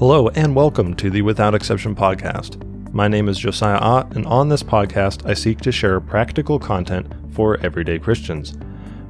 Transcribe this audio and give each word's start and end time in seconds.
Hello, 0.00 0.28
and 0.30 0.56
welcome 0.56 0.94
to 0.94 1.10
the 1.10 1.20
Without 1.20 1.54
Exception 1.54 1.94
podcast. 1.94 2.56
My 2.90 3.06
name 3.06 3.28
is 3.28 3.38
Josiah 3.38 3.76
Ott, 3.76 4.16
and 4.16 4.24
on 4.24 4.48
this 4.48 4.62
podcast, 4.62 5.28
I 5.28 5.34
seek 5.34 5.58
to 5.60 5.70
share 5.70 6.00
practical 6.00 6.58
content 6.58 7.12
for 7.34 7.58
everyday 7.58 7.98
Christians. 7.98 8.56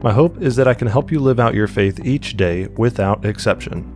My 0.02 0.12
hope 0.12 0.42
is 0.42 0.56
that 0.56 0.66
I 0.66 0.74
can 0.74 0.88
help 0.88 1.12
you 1.12 1.20
live 1.20 1.38
out 1.38 1.54
your 1.54 1.68
faith 1.68 2.04
each 2.04 2.36
day 2.36 2.66
without 2.76 3.24
exception. 3.24 3.86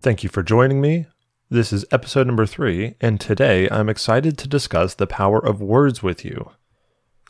Thank 0.00 0.24
you 0.24 0.28
for 0.28 0.42
joining 0.42 0.80
me. 0.80 1.06
This 1.48 1.72
is 1.72 1.84
episode 1.92 2.26
number 2.26 2.44
three, 2.44 2.96
and 3.00 3.20
today 3.20 3.68
I'm 3.70 3.88
excited 3.88 4.36
to 4.38 4.48
discuss 4.48 4.94
the 4.94 5.06
power 5.06 5.38
of 5.38 5.62
words 5.62 6.02
with 6.02 6.24
you. 6.24 6.50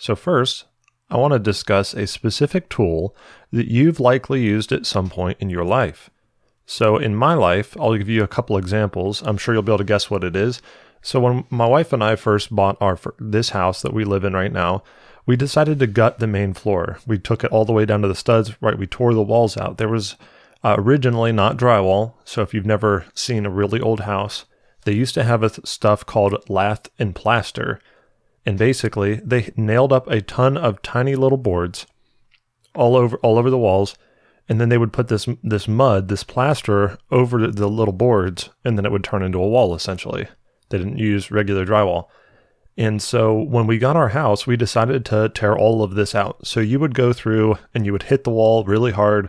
So, 0.00 0.16
first, 0.16 0.64
I 1.10 1.18
want 1.18 1.34
to 1.34 1.38
discuss 1.38 1.92
a 1.92 2.06
specific 2.06 2.70
tool 2.70 3.14
that 3.50 3.70
you've 3.70 4.00
likely 4.00 4.40
used 4.40 4.72
at 4.72 4.86
some 4.86 5.10
point 5.10 5.36
in 5.38 5.50
your 5.50 5.66
life. 5.66 6.08
So, 6.72 6.96
in 6.96 7.14
my 7.14 7.34
life, 7.34 7.76
I'll 7.78 7.98
give 7.98 8.08
you 8.08 8.24
a 8.24 8.26
couple 8.26 8.56
examples. 8.56 9.20
I'm 9.26 9.36
sure 9.36 9.52
you'll 9.52 9.62
be 9.62 9.72
able 9.72 9.76
to 9.76 9.84
guess 9.84 10.08
what 10.08 10.24
it 10.24 10.34
is. 10.34 10.62
So, 11.02 11.20
when 11.20 11.44
my 11.50 11.66
wife 11.66 11.92
and 11.92 12.02
I 12.02 12.16
first 12.16 12.56
bought 12.56 12.78
our 12.80 12.98
this 13.18 13.50
house 13.50 13.82
that 13.82 13.92
we 13.92 14.04
live 14.04 14.24
in 14.24 14.32
right 14.32 14.50
now, 14.50 14.82
we 15.26 15.36
decided 15.36 15.78
to 15.80 15.86
gut 15.86 16.18
the 16.18 16.26
main 16.26 16.54
floor. 16.54 16.98
We 17.06 17.18
took 17.18 17.44
it 17.44 17.52
all 17.52 17.66
the 17.66 17.74
way 17.74 17.84
down 17.84 18.00
to 18.00 18.08
the 18.08 18.14
studs. 18.14 18.54
Right, 18.62 18.78
we 18.78 18.86
tore 18.86 19.12
the 19.12 19.20
walls 19.20 19.58
out. 19.58 19.76
There 19.76 19.90
was 19.90 20.16
uh, 20.64 20.76
originally 20.78 21.30
not 21.30 21.58
drywall. 21.58 22.14
So, 22.24 22.40
if 22.40 22.54
you've 22.54 22.64
never 22.64 23.04
seen 23.12 23.44
a 23.44 23.50
really 23.50 23.78
old 23.78 24.00
house, 24.00 24.46
they 24.86 24.94
used 24.94 25.12
to 25.16 25.24
have 25.24 25.42
a 25.42 25.66
stuff 25.66 26.06
called 26.06 26.42
lath 26.48 26.88
and 26.98 27.14
plaster, 27.14 27.80
and 28.46 28.56
basically 28.56 29.16
they 29.16 29.52
nailed 29.58 29.92
up 29.92 30.06
a 30.06 30.22
ton 30.22 30.56
of 30.56 30.80
tiny 30.80 31.16
little 31.16 31.36
boards 31.36 31.86
all 32.74 32.96
over 32.96 33.18
all 33.18 33.36
over 33.36 33.50
the 33.50 33.58
walls 33.58 33.94
and 34.48 34.60
then 34.60 34.68
they 34.68 34.78
would 34.78 34.92
put 34.92 35.08
this 35.08 35.28
this 35.42 35.68
mud, 35.68 36.08
this 36.08 36.24
plaster 36.24 36.98
over 37.10 37.46
the 37.46 37.68
little 37.68 37.92
boards, 37.92 38.50
and 38.64 38.76
then 38.76 38.84
it 38.84 38.92
would 38.92 39.04
turn 39.04 39.22
into 39.22 39.38
a 39.38 39.48
wall 39.48 39.74
essentially. 39.74 40.26
They 40.68 40.78
didn't 40.78 40.98
use 40.98 41.30
regular 41.30 41.64
drywall. 41.66 42.06
And 42.76 43.02
so 43.02 43.34
when 43.34 43.66
we 43.66 43.78
got 43.78 43.96
our 43.96 44.08
house, 44.08 44.46
we 44.46 44.56
decided 44.56 45.04
to 45.06 45.28
tear 45.28 45.56
all 45.56 45.82
of 45.82 45.94
this 45.94 46.14
out. 46.14 46.46
So 46.46 46.60
you 46.60 46.80
would 46.80 46.94
go 46.94 47.12
through 47.12 47.58
and 47.74 47.84
you 47.84 47.92
would 47.92 48.04
hit 48.04 48.24
the 48.24 48.30
wall 48.30 48.64
really 48.64 48.92
hard, 48.92 49.28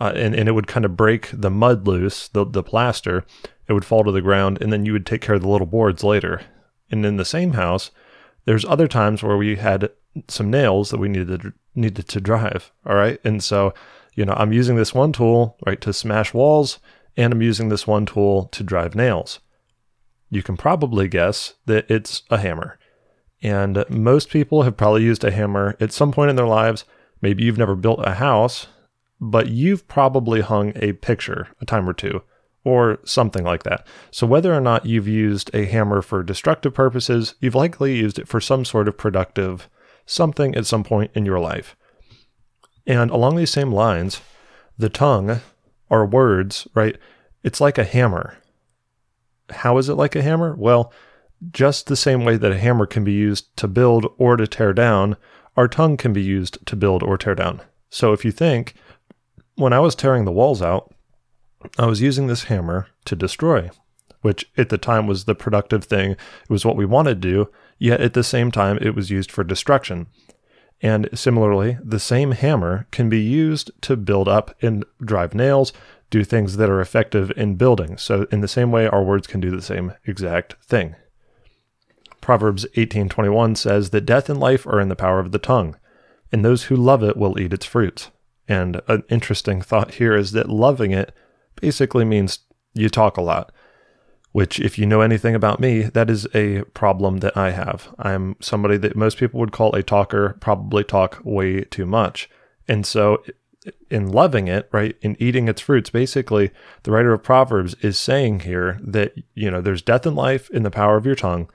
uh, 0.00 0.12
and, 0.16 0.34
and 0.34 0.48
it 0.48 0.52
would 0.52 0.66
kind 0.66 0.84
of 0.84 0.96
break 0.96 1.30
the 1.32 1.50
mud 1.50 1.86
loose, 1.86 2.26
the, 2.28 2.44
the 2.44 2.62
plaster. 2.62 3.24
It 3.68 3.74
would 3.74 3.84
fall 3.84 4.02
to 4.02 4.10
the 4.10 4.20
ground, 4.20 4.60
and 4.60 4.72
then 4.72 4.84
you 4.84 4.92
would 4.92 5.06
take 5.06 5.20
care 5.20 5.36
of 5.36 5.42
the 5.42 5.48
little 5.48 5.66
boards 5.66 6.02
later. 6.02 6.42
And 6.90 7.06
in 7.06 7.16
the 7.16 7.24
same 7.24 7.52
house, 7.52 7.92
there's 8.44 8.64
other 8.64 8.88
times 8.88 9.22
where 9.22 9.36
we 9.36 9.56
had 9.56 9.90
some 10.28 10.50
nails 10.50 10.90
that 10.90 10.98
we 10.98 11.08
needed 11.08 11.42
to, 11.42 11.52
needed 11.74 12.08
to 12.08 12.20
drive. 12.20 12.72
All 12.84 12.96
right. 12.96 13.20
And 13.24 13.42
so 13.42 13.72
you 14.14 14.24
know, 14.24 14.34
I'm 14.36 14.52
using 14.52 14.76
this 14.76 14.94
one 14.94 15.12
tool, 15.12 15.56
right, 15.66 15.80
to 15.80 15.92
smash 15.92 16.34
walls, 16.34 16.78
and 17.16 17.32
I'm 17.32 17.42
using 17.42 17.68
this 17.68 17.86
one 17.86 18.06
tool 18.06 18.46
to 18.46 18.62
drive 18.62 18.94
nails. 18.94 19.40
You 20.30 20.42
can 20.42 20.56
probably 20.56 21.08
guess 21.08 21.54
that 21.66 21.90
it's 21.90 22.22
a 22.30 22.38
hammer. 22.38 22.78
And 23.42 23.84
most 23.88 24.30
people 24.30 24.62
have 24.62 24.76
probably 24.76 25.02
used 25.02 25.24
a 25.24 25.30
hammer 25.30 25.76
at 25.80 25.92
some 25.92 26.12
point 26.12 26.30
in 26.30 26.36
their 26.36 26.46
lives. 26.46 26.84
Maybe 27.20 27.44
you've 27.44 27.58
never 27.58 27.74
built 27.74 28.00
a 28.06 28.14
house, 28.14 28.68
but 29.20 29.48
you've 29.48 29.88
probably 29.88 30.40
hung 30.40 30.72
a 30.76 30.92
picture 30.94 31.48
a 31.60 31.66
time 31.66 31.88
or 31.88 31.92
two, 31.92 32.22
or 32.64 32.98
something 33.04 33.44
like 33.44 33.64
that. 33.64 33.86
So, 34.10 34.26
whether 34.26 34.54
or 34.54 34.60
not 34.60 34.86
you've 34.86 35.08
used 35.08 35.50
a 35.54 35.66
hammer 35.66 36.02
for 36.02 36.22
destructive 36.22 36.74
purposes, 36.74 37.34
you've 37.40 37.54
likely 37.54 37.96
used 37.96 38.18
it 38.18 38.28
for 38.28 38.40
some 38.40 38.64
sort 38.64 38.88
of 38.88 38.96
productive 38.96 39.68
something 40.06 40.54
at 40.54 40.66
some 40.66 40.84
point 40.84 41.10
in 41.14 41.24
your 41.24 41.38
life. 41.40 41.76
And 42.86 43.10
along 43.10 43.36
these 43.36 43.50
same 43.50 43.72
lines, 43.72 44.20
the 44.76 44.88
tongue 44.88 45.40
are 45.90 46.06
words, 46.06 46.66
right? 46.74 46.96
It's 47.42 47.60
like 47.60 47.78
a 47.78 47.84
hammer. 47.84 48.38
How 49.50 49.78
is 49.78 49.88
it 49.88 49.94
like 49.94 50.16
a 50.16 50.22
hammer? 50.22 50.54
Well, 50.56 50.92
just 51.50 51.86
the 51.86 51.96
same 51.96 52.24
way 52.24 52.36
that 52.36 52.52
a 52.52 52.58
hammer 52.58 52.86
can 52.86 53.04
be 53.04 53.12
used 53.12 53.56
to 53.56 53.68
build 53.68 54.06
or 54.16 54.36
to 54.36 54.46
tear 54.46 54.72
down, 54.72 55.16
our 55.56 55.68
tongue 55.68 55.96
can 55.96 56.12
be 56.12 56.22
used 56.22 56.64
to 56.66 56.76
build 56.76 57.02
or 57.02 57.18
tear 57.18 57.34
down. 57.34 57.60
So 57.90 58.12
if 58.12 58.24
you 58.24 58.30
think, 58.30 58.74
when 59.56 59.72
I 59.72 59.80
was 59.80 59.94
tearing 59.94 60.24
the 60.24 60.32
walls 60.32 60.62
out, 60.62 60.94
I 61.78 61.86
was 61.86 62.00
using 62.00 62.26
this 62.26 62.44
hammer 62.44 62.86
to 63.04 63.14
destroy, 63.14 63.70
which 64.22 64.50
at 64.56 64.68
the 64.68 64.78
time 64.78 65.06
was 65.06 65.24
the 65.24 65.34
productive 65.34 65.84
thing. 65.84 66.12
It 66.12 66.18
was 66.48 66.64
what 66.64 66.76
we 66.76 66.86
wanted 66.86 67.20
to 67.20 67.28
do, 67.28 67.50
yet 67.78 68.00
at 68.00 68.14
the 68.14 68.24
same 68.24 68.50
time, 68.50 68.78
it 68.80 68.94
was 68.94 69.10
used 69.10 69.30
for 69.30 69.44
destruction. 69.44 70.06
And 70.82 71.08
similarly, 71.14 71.78
the 71.82 72.00
same 72.00 72.32
hammer 72.32 72.88
can 72.90 73.08
be 73.08 73.20
used 73.20 73.70
to 73.82 73.96
build 73.96 74.28
up 74.28 74.54
and 74.60 74.84
drive 75.02 75.32
nails, 75.32 75.72
do 76.10 76.24
things 76.24 76.56
that 76.56 76.68
are 76.68 76.80
effective 76.80 77.32
in 77.36 77.54
building. 77.54 77.96
So 77.96 78.26
in 78.32 78.40
the 78.40 78.48
same 78.48 78.72
way 78.72 78.88
our 78.88 79.02
words 79.02 79.28
can 79.28 79.40
do 79.40 79.50
the 79.50 79.62
same 79.62 79.94
exact 80.04 80.56
thing. 80.64 80.96
Proverbs 82.20 82.66
18:21 82.76 83.56
says 83.56 83.90
that 83.90 84.06
death 84.06 84.28
and 84.28 84.40
life 84.40 84.66
are 84.66 84.80
in 84.80 84.88
the 84.88 84.96
power 84.96 85.20
of 85.20 85.32
the 85.32 85.38
tongue, 85.38 85.76
and 86.32 86.44
those 86.44 86.64
who 86.64 86.76
love 86.76 87.02
it 87.02 87.16
will 87.16 87.38
eat 87.38 87.52
its 87.52 87.66
fruits. 87.66 88.10
And 88.48 88.80
an 88.88 89.04
interesting 89.08 89.62
thought 89.62 89.94
here 89.94 90.14
is 90.14 90.32
that 90.32 90.48
loving 90.48 90.90
it 90.90 91.14
basically 91.60 92.04
means 92.04 92.40
you 92.74 92.88
talk 92.88 93.16
a 93.16 93.22
lot 93.22 93.52
which, 94.32 94.58
if 94.58 94.78
you 94.78 94.86
know 94.86 95.02
anything 95.02 95.34
about 95.34 95.60
me, 95.60 95.82
that 95.82 96.10
is 96.10 96.26
a 96.34 96.62
problem 96.74 97.18
that 97.18 97.36
I 97.36 97.50
have. 97.50 97.94
I'm 97.98 98.36
somebody 98.40 98.78
that 98.78 98.96
most 98.96 99.18
people 99.18 99.38
would 99.40 99.52
call 99.52 99.74
a 99.74 99.82
talker, 99.82 100.36
probably 100.40 100.84
talk 100.84 101.20
way 101.22 101.62
too 101.64 101.86
much. 101.86 102.28
And 102.66 102.86
so, 102.86 103.22
in 103.90 104.10
loving 104.10 104.48
it, 104.48 104.68
right, 104.72 104.96
in 105.02 105.16
eating 105.20 105.48
its 105.48 105.60
fruits, 105.60 105.90
basically, 105.90 106.50
the 106.82 106.90
writer 106.90 107.12
of 107.12 107.22
Proverbs 107.22 107.74
is 107.82 107.98
saying 107.98 108.40
here 108.40 108.80
that, 108.82 109.14
you 109.34 109.50
know, 109.50 109.60
there's 109.60 109.82
death 109.82 110.06
and 110.06 110.16
life 110.16 110.50
in 110.50 110.62
the 110.62 110.70
power 110.70 110.96
of 110.96 111.06
your 111.06 111.14
tongue. 111.14 111.48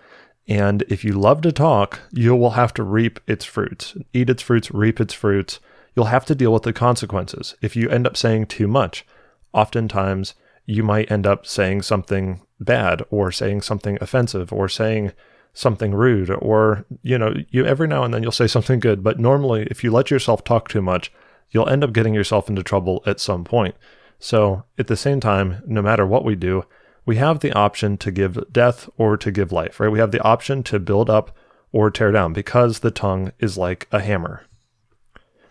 And 0.47 0.83
if 0.83 1.03
you 1.03 1.13
love 1.13 1.41
to 1.41 1.51
talk, 1.51 1.99
you 2.11 2.35
will 2.35 2.51
have 2.51 2.73
to 2.75 2.83
reap 2.83 3.19
its 3.27 3.43
fruits, 3.43 3.97
eat 4.13 4.29
its 4.29 4.41
fruits, 4.41 4.71
reap 4.71 5.01
its 5.01 5.13
fruits. 5.13 5.59
You'll 5.95 6.05
have 6.05 6.25
to 6.25 6.35
deal 6.35 6.53
with 6.53 6.63
the 6.63 6.71
consequences. 6.71 7.55
If 7.61 7.75
you 7.75 7.89
end 7.89 8.07
up 8.07 8.15
saying 8.15 8.45
too 8.45 8.67
much, 8.67 9.05
oftentimes 9.51 10.35
you 10.65 10.83
might 10.83 11.11
end 11.11 11.27
up 11.27 11.45
saying 11.45 11.81
something 11.81 12.41
bad 12.59 13.03
or 13.09 13.31
saying 13.31 13.61
something 13.61 13.97
offensive 14.01 14.51
or 14.51 14.67
saying 14.67 15.11
something 15.53 15.93
rude 15.93 16.29
or 16.29 16.85
you 17.01 17.17
know 17.17 17.33
you 17.49 17.65
every 17.65 17.87
now 17.87 18.03
and 18.03 18.13
then 18.13 18.21
you'll 18.21 18.31
say 18.31 18.45
something 18.45 18.79
good 18.79 19.03
but 19.03 19.19
normally 19.19 19.67
if 19.71 19.83
you 19.83 19.91
let 19.91 20.11
yourself 20.11 20.43
talk 20.43 20.69
too 20.69 20.81
much 20.81 21.11
you'll 21.49 21.69
end 21.69 21.83
up 21.83 21.93
getting 21.93 22.13
yourself 22.13 22.49
into 22.49 22.61
trouble 22.61 23.01
at 23.05 23.19
some 23.19 23.43
point. 23.43 23.73
So 24.19 24.63
at 24.77 24.87
the 24.87 24.97
same 24.97 25.19
time 25.19 25.63
no 25.65 25.81
matter 25.81 26.05
what 26.05 26.25
we 26.25 26.35
do 26.35 26.63
we 27.05 27.15
have 27.15 27.39
the 27.39 27.53
option 27.53 27.97
to 27.97 28.11
give 28.11 28.51
death 28.51 28.89
or 28.97 29.17
to 29.17 29.31
give 29.31 29.51
life 29.51 29.79
right? 29.79 29.91
We 29.91 29.99
have 29.99 30.11
the 30.11 30.21
option 30.21 30.61
to 30.63 30.79
build 30.79 31.09
up 31.09 31.35
or 31.71 31.89
tear 31.89 32.11
down 32.11 32.33
because 32.33 32.79
the 32.79 32.91
tongue 32.91 33.31
is 33.39 33.57
like 33.57 33.87
a 33.91 33.99
hammer. 33.99 34.43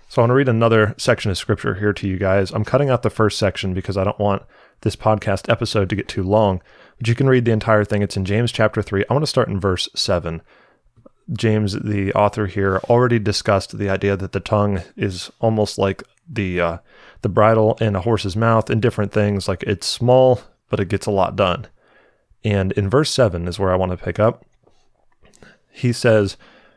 So 0.09 0.21
i 0.21 0.23
want 0.23 0.31
to 0.31 0.35
read 0.35 0.49
another 0.49 0.95
section 0.99 1.33
of 1.33 1.39
scripture 1.39 1.75
here 1.75 1.93
to 1.93 2.07
you 2.07 2.17
guys. 2.17 2.53
I'm 2.53 2.65
cutting 2.65 2.91
out 2.91 3.03
the 3.03 3.11
first 3.11 3.39
section 3.39 3.75
because 3.75 3.97
i 3.97 4.05
don't 4.05 4.21
want 4.21 4.43
this 4.83 4.95
podcast 4.95 5.51
episode 5.51 5.89
to 5.91 5.97
get 5.97 6.07
too 6.07 6.23
long 6.23 6.63
but 6.99 7.09
you 7.09 7.15
can 7.15 7.29
read 7.29 7.45
the 7.45 7.53
entire 7.53 7.85
thing. 7.85 8.03
It's 8.03 8.17
in 8.17 8.25
James 8.25 8.53
chapter 8.53 8.83
3. 8.83 9.05
I 9.09 9.13
want 9.13 9.23
to 9.23 9.29
start 9.29 9.49
in 9.49 9.61
verse 9.61 9.89
7. 9.95 10.43
James, 11.33 11.73
the 11.73 12.13
author 12.15 12.47
here, 12.47 12.79
already 12.89 13.19
discussed 13.19 13.79
the 13.79 13.91
idea 13.91 14.17
that 14.17 14.33
the 14.33 14.41
tongue 14.41 14.83
is 14.97 15.31
almost 15.41 15.77
like 15.77 16.03
the 16.29 16.61
uh, 16.61 16.79
the 17.23 17.29
bridle 17.29 17.77
in 17.81 17.97
a 17.97 18.01
horse's 18.01 18.37
mouth 18.37 18.71
and 18.71 18.81
different 18.81 19.13
things. 19.13 19.49
Like 19.49 19.63
it's 19.65 19.87
small, 19.87 20.41
but 20.71 20.81
it 20.81 20.89
gets 20.89 21.07
a 21.07 21.11
lot 21.11 21.37
done. 21.37 21.67
And 22.45 22.73
in 22.73 22.89
verse 22.89 23.11
7 23.13 23.49
is 23.49 23.59
where 23.59 23.73
I 23.73 23.77
want 23.77 23.91
to 23.91 23.97
pick 23.97 24.21
up. 24.21 24.45
He 25.71 25.93
says, 25.93 26.37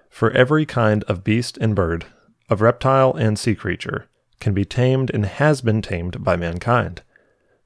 For 0.10 0.32
every 0.32 0.66
kind 0.66 1.04
of 1.04 1.24
beast 1.24 1.58
and 1.62 1.76
bird, 1.76 2.08
of 2.50 2.62
reptile 2.62 3.14
and 3.14 3.38
sea 3.38 3.54
creature, 3.54 4.08
can 4.40 4.54
be 4.54 4.66
tamed 4.66 5.12
and 5.14 5.26
has 5.26 5.62
been 5.62 5.82
tamed 5.82 6.24
by 6.24 6.36
mankind. 6.36 7.04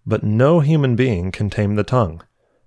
But 0.06 0.24
no 0.24 0.60
human 0.60 0.98
being 0.98 1.31
can 1.31 1.50
tame 1.50 1.75
the 1.75 1.83
tongue. 1.83 2.22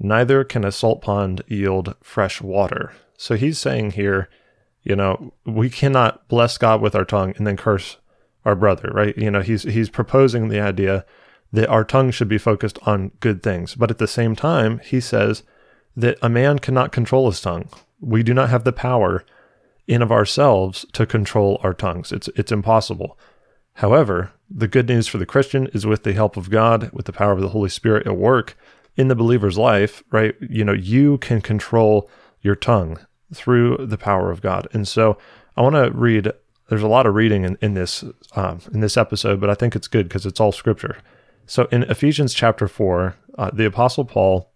Neither 0.00 0.42
can 0.42 0.64
a 0.64 0.72
salt 0.72 1.02
pond 1.02 1.42
yield 1.46 1.94
fresh 2.02 2.40
water. 2.40 2.92
So 3.16 3.36
he's 3.36 3.58
saying 3.58 3.92
here, 3.92 4.28
you 4.82 4.96
know, 4.96 5.32
we 5.44 5.68
cannot 5.68 6.26
bless 6.26 6.56
God 6.56 6.80
with 6.80 6.96
our 6.96 7.04
tongue 7.04 7.34
and 7.36 7.46
then 7.46 7.56
curse 7.56 7.98
our 8.44 8.56
brother, 8.56 8.90
right? 8.92 9.16
You 9.16 9.30
know, 9.30 9.42
he's 9.42 9.64
he's 9.64 9.90
proposing 9.90 10.48
the 10.48 10.60
idea 10.60 11.04
that 11.52 11.68
our 11.68 11.84
tongue 11.84 12.10
should 12.10 12.28
be 12.28 12.38
focused 12.38 12.78
on 12.82 13.12
good 13.20 13.42
things. 13.42 13.74
But 13.74 13.90
at 13.90 13.98
the 13.98 14.08
same 14.08 14.34
time, 14.34 14.78
he 14.78 15.00
says 15.00 15.42
that 15.94 16.16
a 16.22 16.30
man 16.30 16.58
cannot 16.58 16.92
control 16.92 17.30
his 17.30 17.40
tongue. 17.40 17.68
We 18.00 18.22
do 18.22 18.32
not 18.32 18.48
have 18.48 18.64
the 18.64 18.72
power 18.72 19.24
in 19.86 20.00
of 20.00 20.12
ourselves 20.12 20.86
to 20.92 21.04
control 21.04 21.60
our 21.62 21.74
tongues. 21.74 22.10
It's 22.10 22.28
it's 22.28 22.52
impossible. 22.52 23.18
However, 23.74 24.32
the 24.48 24.68
good 24.68 24.88
news 24.88 25.06
for 25.06 25.18
the 25.18 25.26
Christian 25.26 25.66
is 25.68 25.86
with 25.86 26.04
the 26.04 26.12
help 26.14 26.36
of 26.38 26.50
God, 26.50 26.90
with 26.92 27.06
the 27.06 27.12
power 27.12 27.32
of 27.32 27.40
the 27.40 27.50
Holy 27.50 27.68
Spirit 27.68 28.06
at 28.06 28.16
work 28.16 28.56
in 28.96 29.08
the 29.08 29.14
believer's 29.14 29.58
life, 29.58 30.02
right? 30.10 30.34
You 30.40 30.64
know, 30.64 30.72
you 30.72 31.18
can 31.18 31.40
control 31.40 32.10
your 32.40 32.56
tongue 32.56 32.98
through 33.32 33.86
the 33.86 33.98
power 33.98 34.30
of 34.30 34.40
God. 34.40 34.68
And 34.72 34.86
so 34.86 35.16
I 35.56 35.62
want 35.62 35.76
to 35.76 35.90
read, 35.92 36.32
there's 36.68 36.82
a 36.82 36.88
lot 36.88 37.06
of 37.06 37.14
reading 37.14 37.44
in, 37.44 37.58
in 37.60 37.74
this 37.74 38.04
um, 38.34 38.60
in 38.72 38.80
this 38.80 38.96
episode, 38.96 39.40
but 39.40 39.50
I 39.50 39.54
think 39.54 39.74
it's 39.74 39.88
good 39.88 40.08
because 40.08 40.26
it's 40.26 40.40
all 40.40 40.52
scripture. 40.52 40.98
So 41.46 41.66
in 41.72 41.82
Ephesians 41.84 42.32
chapter 42.32 42.68
4, 42.68 43.16
uh, 43.36 43.50
the 43.52 43.66
Apostle 43.66 44.04
Paul, 44.04 44.52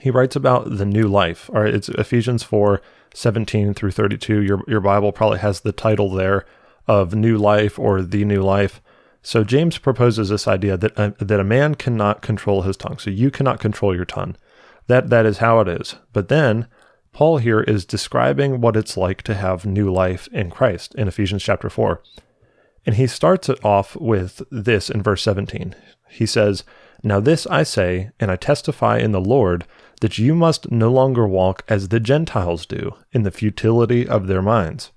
he 0.00 0.10
writes 0.10 0.34
about 0.34 0.76
the 0.76 0.84
new 0.84 1.06
life. 1.06 1.48
All 1.54 1.62
right, 1.62 1.72
it's 1.72 1.88
Ephesians 1.88 2.42
4, 2.42 2.82
17 3.14 3.74
through 3.74 3.92
32. 3.92 4.42
Your, 4.42 4.62
your 4.66 4.80
Bible 4.80 5.12
probably 5.12 5.38
has 5.38 5.60
the 5.60 5.72
title 5.72 6.10
there 6.10 6.44
of 6.86 7.14
new 7.14 7.38
life 7.38 7.78
or 7.78 8.02
the 8.02 8.24
new 8.24 8.42
life. 8.42 8.82
So 9.26 9.42
James 9.42 9.78
proposes 9.78 10.28
this 10.28 10.46
idea 10.46 10.76
that 10.76 10.92
a, 10.98 11.14
that 11.24 11.40
a 11.40 11.44
man 11.44 11.76
cannot 11.76 12.20
control 12.20 12.62
his 12.62 12.76
tongue. 12.76 12.98
So 12.98 13.08
you 13.08 13.30
cannot 13.30 13.58
control 13.58 13.96
your 13.96 14.04
tongue. 14.04 14.36
That 14.86 15.08
that 15.08 15.24
is 15.24 15.38
how 15.38 15.60
it 15.60 15.68
is. 15.68 15.96
But 16.12 16.28
then 16.28 16.68
Paul 17.12 17.38
here 17.38 17.62
is 17.62 17.86
describing 17.86 18.60
what 18.60 18.76
it's 18.76 18.98
like 18.98 19.22
to 19.22 19.34
have 19.34 19.64
new 19.64 19.90
life 19.90 20.28
in 20.30 20.50
Christ 20.50 20.94
in 20.94 21.08
Ephesians 21.08 21.42
chapter 21.42 21.70
4. 21.70 22.02
And 22.84 22.96
he 22.96 23.06
starts 23.06 23.48
it 23.48 23.64
off 23.64 23.96
with 23.96 24.42
this 24.50 24.90
in 24.90 25.02
verse 25.02 25.22
17. 25.22 25.74
He 26.10 26.26
says, 26.26 26.62
Now 27.02 27.18
this 27.18 27.46
I 27.46 27.62
say, 27.62 28.10
and 28.20 28.30
I 28.30 28.36
testify 28.36 28.98
in 28.98 29.12
the 29.12 29.22
Lord, 29.22 29.64
that 30.02 30.18
you 30.18 30.34
must 30.34 30.70
no 30.70 30.92
longer 30.92 31.26
walk 31.26 31.64
as 31.66 31.88
the 31.88 31.98
Gentiles 31.98 32.66
do, 32.66 32.94
in 33.12 33.22
the 33.22 33.30
futility 33.30 34.06
of 34.06 34.26
their 34.26 34.42
minds. 34.42 34.90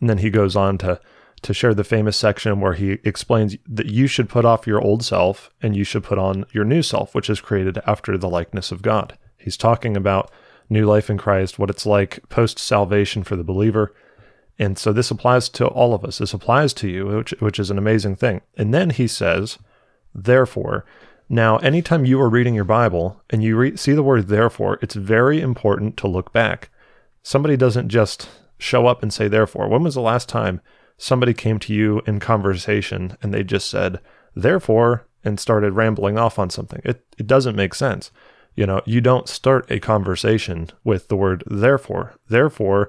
And 0.00 0.08
then 0.08 0.18
he 0.18 0.30
goes 0.30 0.56
on 0.56 0.78
to 0.78 1.00
to 1.46 1.54
share 1.54 1.74
the 1.74 1.84
famous 1.84 2.16
section 2.16 2.60
where 2.60 2.72
he 2.72 2.98
explains 3.04 3.56
that 3.68 3.86
you 3.86 4.08
should 4.08 4.28
put 4.28 4.44
off 4.44 4.66
your 4.66 4.80
old 4.80 5.04
self 5.04 5.48
and 5.62 5.76
you 5.76 5.84
should 5.84 6.02
put 6.02 6.18
on 6.18 6.44
your 6.52 6.64
new 6.64 6.82
self, 6.82 7.14
which 7.14 7.30
is 7.30 7.40
created 7.40 7.78
after 7.86 8.18
the 8.18 8.28
likeness 8.28 8.72
of 8.72 8.82
God. 8.82 9.16
He's 9.38 9.56
talking 9.56 9.96
about 9.96 10.28
new 10.68 10.84
life 10.84 11.08
in 11.08 11.18
Christ, 11.18 11.56
what 11.56 11.70
it's 11.70 11.86
like 11.86 12.28
post 12.28 12.58
salvation 12.58 13.22
for 13.22 13.36
the 13.36 13.44
believer. 13.44 13.94
And 14.58 14.76
so 14.76 14.92
this 14.92 15.12
applies 15.12 15.48
to 15.50 15.68
all 15.68 15.94
of 15.94 16.04
us. 16.04 16.18
This 16.18 16.34
applies 16.34 16.74
to 16.74 16.88
you, 16.88 17.06
which, 17.06 17.30
which 17.38 17.60
is 17.60 17.70
an 17.70 17.78
amazing 17.78 18.16
thing. 18.16 18.40
And 18.56 18.74
then 18.74 18.90
he 18.90 19.06
says, 19.06 19.58
therefore, 20.12 20.84
now, 21.28 21.58
anytime 21.58 22.04
you 22.04 22.20
are 22.20 22.28
reading 22.28 22.54
your 22.54 22.64
Bible 22.64 23.22
and 23.30 23.42
you 23.42 23.56
re- 23.56 23.76
see 23.76 23.92
the 23.92 24.02
word 24.02 24.26
therefore, 24.26 24.80
it's 24.82 24.96
very 24.96 25.40
important 25.40 25.96
to 25.98 26.08
look 26.08 26.32
back. 26.32 26.70
Somebody 27.22 27.56
doesn't 27.56 27.88
just 27.88 28.28
show 28.58 28.86
up 28.86 29.02
and 29.02 29.12
say 29.12 29.28
therefore. 29.28 29.68
When 29.68 29.84
was 29.84 29.94
the 29.94 30.00
last 30.00 30.28
time 30.28 30.60
somebody 30.98 31.34
came 31.34 31.58
to 31.60 31.74
you 31.74 32.02
in 32.06 32.20
conversation 32.20 33.16
and 33.22 33.32
they 33.32 33.44
just 33.44 33.70
said, 33.70 34.00
therefore, 34.34 35.06
and 35.24 35.40
started 35.40 35.72
rambling 35.72 36.18
off 36.18 36.38
on 36.38 36.50
something. 36.50 36.80
It, 36.84 37.04
it 37.18 37.26
doesn't 37.26 37.56
make 37.56 37.74
sense. 37.74 38.10
You 38.54 38.66
know, 38.66 38.80
you 38.86 39.00
don't 39.00 39.28
start 39.28 39.70
a 39.70 39.80
conversation 39.80 40.70
with 40.84 41.08
the 41.08 41.16
word 41.16 41.42
therefore. 41.46 42.14
Therefore 42.28 42.88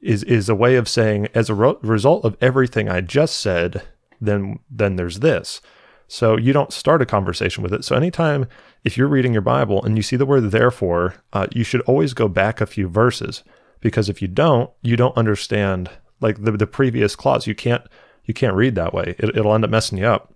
is, 0.00 0.22
is 0.24 0.48
a 0.48 0.54
way 0.54 0.76
of 0.76 0.88
saying, 0.88 1.28
as 1.34 1.48
a 1.48 1.54
result 1.54 2.24
of 2.24 2.36
everything 2.40 2.88
I 2.88 3.00
just 3.00 3.38
said, 3.38 3.82
then, 4.20 4.58
then 4.70 4.96
there's 4.96 5.20
this. 5.20 5.60
So 6.08 6.36
you 6.36 6.52
don't 6.52 6.72
start 6.72 7.02
a 7.02 7.06
conversation 7.06 7.62
with 7.62 7.72
it. 7.72 7.84
So 7.84 7.96
anytime 7.96 8.46
if 8.82 8.96
you're 8.96 9.08
reading 9.08 9.32
your 9.32 9.42
Bible 9.42 9.82
and 9.82 9.96
you 9.96 10.02
see 10.02 10.16
the 10.16 10.26
word 10.26 10.50
therefore, 10.50 11.14
uh, 11.32 11.46
you 11.52 11.64
should 11.64 11.80
always 11.82 12.12
go 12.12 12.28
back 12.28 12.60
a 12.60 12.66
few 12.66 12.88
verses 12.88 13.42
because 13.80 14.08
if 14.08 14.20
you 14.20 14.28
don't, 14.28 14.70
you 14.82 14.96
don't 14.96 15.16
understand 15.16 15.90
like 16.24 16.42
the, 16.42 16.52
the 16.52 16.66
previous 16.66 17.14
clause. 17.14 17.46
You 17.46 17.54
can't 17.54 17.86
you 18.24 18.34
can't 18.34 18.56
read 18.56 18.74
that 18.74 18.94
way. 18.94 19.14
It, 19.18 19.36
it'll 19.36 19.54
end 19.54 19.64
up 19.64 19.70
messing 19.70 19.98
you 19.98 20.06
up. 20.06 20.32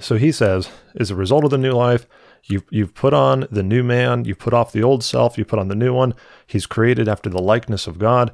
So 0.00 0.16
he 0.16 0.32
says, 0.32 0.68
as 0.96 1.10
a 1.10 1.14
result 1.14 1.44
of 1.44 1.50
the 1.50 1.56
new 1.56 1.72
life, 1.72 2.06
you've 2.44 2.64
you've 2.70 2.94
put 2.94 3.14
on 3.14 3.46
the 3.50 3.62
new 3.62 3.82
man, 3.82 4.24
you've 4.24 4.40
put 4.40 4.52
off 4.52 4.72
the 4.72 4.82
old 4.82 5.02
self, 5.02 5.38
you 5.38 5.44
put 5.44 5.60
on 5.60 5.68
the 5.68 5.74
new 5.74 5.94
one. 5.94 6.14
He's 6.46 6.66
created 6.66 7.08
after 7.08 7.30
the 7.30 7.40
likeness 7.40 7.86
of 7.86 7.98
God. 7.98 8.32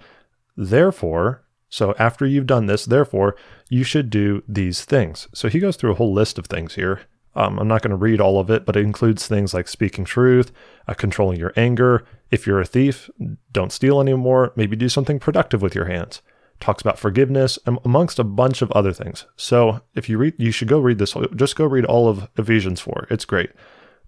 Therefore, 0.56 1.44
so 1.68 1.94
after 1.98 2.26
you've 2.26 2.46
done 2.46 2.66
this, 2.66 2.84
therefore, 2.84 3.36
you 3.68 3.84
should 3.84 4.08
do 4.08 4.42
these 4.48 4.84
things. 4.84 5.28
So 5.34 5.48
he 5.48 5.58
goes 5.58 5.76
through 5.76 5.92
a 5.92 5.96
whole 5.96 6.12
list 6.12 6.38
of 6.38 6.46
things 6.46 6.74
here. 6.74 7.02
Um, 7.36 7.58
I'm 7.58 7.66
not 7.66 7.82
going 7.82 7.90
to 7.90 7.96
read 7.96 8.20
all 8.20 8.38
of 8.38 8.48
it, 8.48 8.64
but 8.64 8.76
it 8.76 8.84
includes 8.84 9.26
things 9.26 9.52
like 9.52 9.66
speaking 9.66 10.04
truth, 10.04 10.52
uh, 10.86 10.94
controlling 10.94 11.38
your 11.38 11.52
anger. 11.56 12.04
If 12.30 12.46
you're 12.46 12.60
a 12.60 12.64
thief, 12.64 13.10
don't 13.50 13.72
steal 13.72 14.00
anymore. 14.00 14.52
Maybe 14.54 14.76
do 14.76 14.88
something 14.88 15.18
productive 15.18 15.60
with 15.60 15.74
your 15.74 15.86
hands 15.86 16.22
talks 16.64 16.80
about 16.80 16.98
forgiveness, 16.98 17.58
amongst 17.66 18.18
a 18.18 18.24
bunch 18.24 18.62
of 18.62 18.72
other 18.72 18.92
things. 18.92 19.26
So 19.36 19.82
if 19.94 20.08
you 20.08 20.16
read, 20.16 20.34
you 20.38 20.50
should 20.50 20.68
go 20.68 20.80
read 20.80 20.98
this. 20.98 21.14
Just 21.36 21.56
go 21.56 21.66
read 21.66 21.84
all 21.84 22.08
of 22.08 22.26
Ephesians 22.38 22.80
4. 22.80 23.08
It's 23.10 23.26
great. 23.26 23.50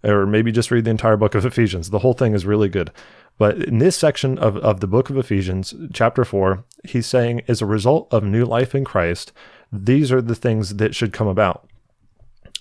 Or 0.03 0.25
maybe 0.25 0.53
just 0.53 0.71
read 0.71 0.85
the 0.85 0.91
entire 0.91 1.19
book 1.19 1.35
of 1.35 1.45
Ephesians. 1.45 1.91
The 1.91 1.99
whole 1.99 2.15
thing 2.15 2.33
is 2.33 2.47
really 2.47 2.71
good. 2.71 2.91
But 3.37 3.59
in 3.59 3.79
this 3.79 3.97
section 3.97 4.39
of, 4.39 4.57
of 4.59 4.81
the 4.81 4.87
book 4.87 5.11
of 5.11 5.19
Ephesians, 5.19 5.75
chapter 5.93 6.25
4, 6.25 6.65
he's 6.85 7.07
saying, 7.07 7.43
as 7.47 7.61
a 7.61 7.67
result 7.67 8.09
of 8.11 8.25
new 8.25 8.47
life 8.47 8.75
in 8.75 8.85
Christ, 8.85 9.33
these 9.71 10.11
are 10.11 10.23
the 10.23 10.35
things 10.35 10.77
that 10.77 10.95
should 10.95 11.13
come 11.13 11.29
about. 11.29 11.69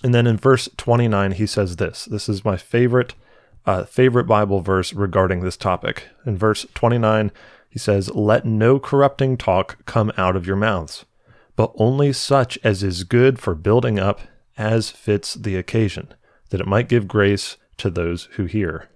And 0.04 0.14
then 0.14 0.26
in 0.26 0.36
verse 0.36 0.68
29, 0.76 1.32
he 1.32 1.46
says 1.46 1.76
this. 1.76 2.04
This 2.04 2.28
is 2.28 2.44
my 2.44 2.58
favorite 2.58 3.14
uh, 3.64 3.84
favorite 3.84 4.24
Bible 4.28 4.60
verse 4.60 4.92
regarding 4.92 5.40
this 5.40 5.56
topic. 5.56 6.04
In 6.24 6.36
verse 6.36 6.66
29, 6.74 7.32
he 7.76 7.78
says, 7.78 8.10
Let 8.14 8.46
no 8.46 8.78
corrupting 8.78 9.36
talk 9.36 9.84
come 9.84 10.10
out 10.16 10.34
of 10.34 10.46
your 10.46 10.56
mouths, 10.56 11.04
but 11.56 11.74
only 11.76 12.10
such 12.10 12.58
as 12.64 12.82
is 12.82 13.04
good 13.04 13.38
for 13.38 13.54
building 13.54 13.98
up 13.98 14.22
as 14.56 14.88
fits 14.88 15.34
the 15.34 15.56
occasion, 15.56 16.14
that 16.48 16.62
it 16.62 16.66
might 16.66 16.88
give 16.88 17.06
grace 17.06 17.58
to 17.76 17.90
those 17.90 18.30
who 18.36 18.46
hear. 18.46 18.88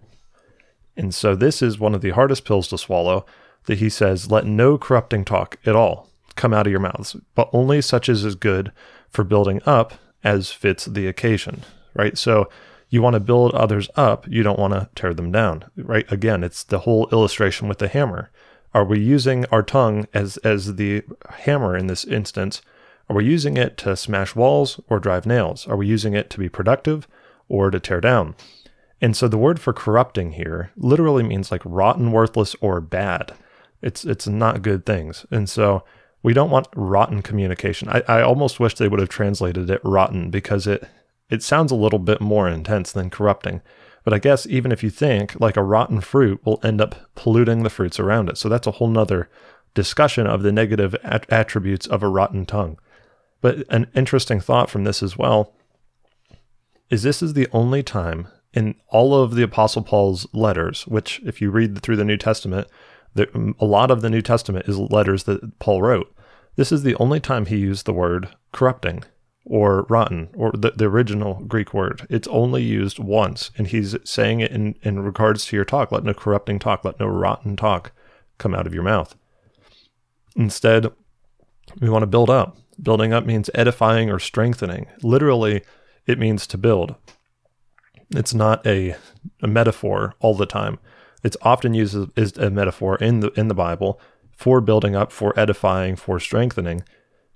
And 0.96 1.14
so 1.14 1.34
this 1.34 1.60
is 1.60 1.78
one 1.78 1.94
of 1.94 2.00
the 2.00 2.12
hardest 2.12 2.46
pills 2.46 2.68
to 2.68 2.78
swallow 2.78 3.26
that 3.66 3.80
he 3.80 3.90
says, 3.90 4.30
Let 4.30 4.46
no 4.46 4.78
corrupting 4.78 5.26
talk 5.26 5.58
at 5.66 5.76
all 5.76 6.08
come 6.34 6.54
out 6.54 6.66
of 6.66 6.70
your 6.70 6.80
mouths, 6.80 7.16
but 7.34 7.50
only 7.52 7.82
such 7.82 8.08
as 8.08 8.24
is 8.24 8.34
good 8.34 8.72
for 9.10 9.24
building 9.24 9.60
up 9.66 9.92
as 10.24 10.52
fits 10.52 10.86
the 10.86 11.06
occasion, 11.06 11.64
right? 11.92 12.16
So 12.16 12.48
you 12.88 13.02
want 13.02 13.12
to 13.12 13.20
build 13.20 13.52
others 13.52 13.90
up, 13.94 14.26
you 14.26 14.42
don't 14.42 14.58
want 14.58 14.72
to 14.72 14.88
tear 14.94 15.12
them 15.12 15.30
down, 15.30 15.66
right? 15.76 16.10
Again, 16.10 16.42
it's 16.42 16.64
the 16.64 16.78
whole 16.78 17.10
illustration 17.12 17.68
with 17.68 17.76
the 17.76 17.88
hammer. 17.88 18.30
Are 18.72 18.84
we 18.84 19.00
using 19.00 19.44
our 19.46 19.62
tongue 19.62 20.06
as, 20.14 20.36
as 20.38 20.76
the 20.76 21.02
hammer 21.28 21.76
in 21.76 21.88
this 21.88 22.04
instance? 22.04 22.62
Are 23.08 23.16
we 23.16 23.24
using 23.24 23.56
it 23.56 23.76
to 23.78 23.96
smash 23.96 24.36
walls 24.36 24.80
or 24.88 25.00
drive 25.00 25.26
nails? 25.26 25.66
Are 25.66 25.76
we 25.76 25.86
using 25.86 26.14
it 26.14 26.30
to 26.30 26.38
be 26.38 26.48
productive 26.48 27.08
or 27.48 27.70
to 27.70 27.80
tear 27.80 28.00
down? 28.00 28.36
And 29.00 29.16
so 29.16 29.26
the 29.26 29.38
word 29.38 29.58
for 29.58 29.72
corrupting 29.72 30.32
here 30.32 30.70
literally 30.76 31.22
means 31.22 31.50
like 31.50 31.62
rotten, 31.64 32.12
worthless, 32.12 32.54
or 32.60 32.80
bad. 32.80 33.32
It's 33.82 34.04
it's 34.04 34.28
not 34.28 34.62
good 34.62 34.84
things. 34.84 35.26
And 35.30 35.48
so 35.48 35.84
we 36.22 36.34
don't 36.34 36.50
want 36.50 36.68
rotten 36.76 37.22
communication. 37.22 37.88
I, 37.88 38.02
I 38.06 38.22
almost 38.22 38.60
wish 38.60 38.74
they 38.74 38.88
would 38.88 39.00
have 39.00 39.08
translated 39.08 39.70
it 39.70 39.80
rotten 39.82 40.30
because 40.30 40.66
it 40.66 40.86
it 41.30 41.42
sounds 41.42 41.72
a 41.72 41.76
little 41.76 41.98
bit 41.98 42.20
more 42.20 42.48
intense 42.48 42.92
than 42.92 43.10
corrupting. 43.10 43.62
But 44.10 44.16
I 44.16 44.18
guess 44.18 44.44
even 44.48 44.72
if 44.72 44.82
you 44.82 44.90
think 44.90 45.38
like 45.38 45.56
a 45.56 45.62
rotten 45.62 46.00
fruit 46.00 46.44
will 46.44 46.58
end 46.64 46.80
up 46.80 46.96
polluting 47.14 47.62
the 47.62 47.70
fruits 47.70 48.00
around 48.00 48.28
it. 48.28 48.38
So 48.38 48.48
that's 48.48 48.66
a 48.66 48.72
whole 48.72 48.88
nother 48.88 49.30
discussion 49.72 50.26
of 50.26 50.42
the 50.42 50.50
negative 50.50 50.96
at- 51.04 51.32
attributes 51.32 51.86
of 51.86 52.02
a 52.02 52.08
rotten 52.08 52.44
tongue. 52.44 52.76
But 53.40 53.58
an 53.68 53.86
interesting 53.94 54.40
thought 54.40 54.68
from 54.68 54.82
this 54.82 55.00
as 55.00 55.16
well 55.16 55.54
is 56.88 57.04
this 57.04 57.22
is 57.22 57.34
the 57.34 57.46
only 57.52 57.84
time 57.84 58.26
in 58.52 58.74
all 58.88 59.14
of 59.14 59.36
the 59.36 59.44
Apostle 59.44 59.82
Paul's 59.82 60.26
letters, 60.34 60.88
which, 60.88 61.20
if 61.24 61.40
you 61.40 61.52
read 61.52 61.80
through 61.80 61.94
the 61.94 62.04
New 62.04 62.16
Testament, 62.16 62.66
the, 63.14 63.54
a 63.60 63.64
lot 63.64 63.92
of 63.92 64.02
the 64.02 64.10
New 64.10 64.22
Testament 64.22 64.66
is 64.66 64.76
letters 64.76 65.22
that 65.22 65.60
Paul 65.60 65.82
wrote. 65.82 66.12
This 66.56 66.72
is 66.72 66.82
the 66.82 66.96
only 66.96 67.20
time 67.20 67.46
he 67.46 67.58
used 67.58 67.86
the 67.86 67.92
word 67.92 68.30
corrupting 68.50 69.04
or 69.44 69.86
rotten 69.88 70.28
or 70.34 70.52
the, 70.52 70.72
the 70.72 70.84
original 70.84 71.42
Greek 71.46 71.72
word. 71.74 72.06
It's 72.10 72.28
only 72.28 72.62
used 72.62 72.98
once, 72.98 73.50
and 73.56 73.66
he's 73.66 73.96
saying 74.04 74.40
it 74.40 74.50
in, 74.50 74.76
in 74.82 75.00
regards 75.00 75.46
to 75.46 75.56
your 75.56 75.64
talk. 75.64 75.90
Let 75.90 76.04
no 76.04 76.14
corrupting 76.14 76.58
talk, 76.58 76.84
let 76.84 77.00
no 77.00 77.06
rotten 77.06 77.56
talk 77.56 77.92
come 78.38 78.54
out 78.54 78.66
of 78.66 78.74
your 78.74 78.82
mouth. 78.82 79.14
Instead, 80.36 80.86
we 81.80 81.90
want 81.90 82.02
to 82.02 82.06
build 82.06 82.30
up. 82.30 82.56
Building 82.82 83.12
up 83.12 83.26
means 83.26 83.50
edifying 83.54 84.10
or 84.10 84.18
strengthening. 84.18 84.86
Literally, 85.02 85.62
it 86.06 86.18
means 86.18 86.46
to 86.46 86.58
build. 86.58 86.94
It's 88.10 88.34
not 88.34 88.66
a, 88.66 88.96
a 89.42 89.46
metaphor 89.46 90.14
all 90.20 90.34
the 90.34 90.46
time. 90.46 90.78
It's 91.22 91.36
often 91.42 91.74
used 91.74 91.94
as, 91.94 92.06
as 92.16 92.36
a 92.38 92.50
metaphor 92.50 92.96
in 92.96 93.20
the 93.20 93.30
in 93.32 93.48
the 93.48 93.54
Bible 93.54 94.00
for 94.36 94.60
building 94.60 94.96
up, 94.96 95.12
for 95.12 95.38
edifying, 95.38 95.96
for 95.96 96.18
strengthening 96.18 96.82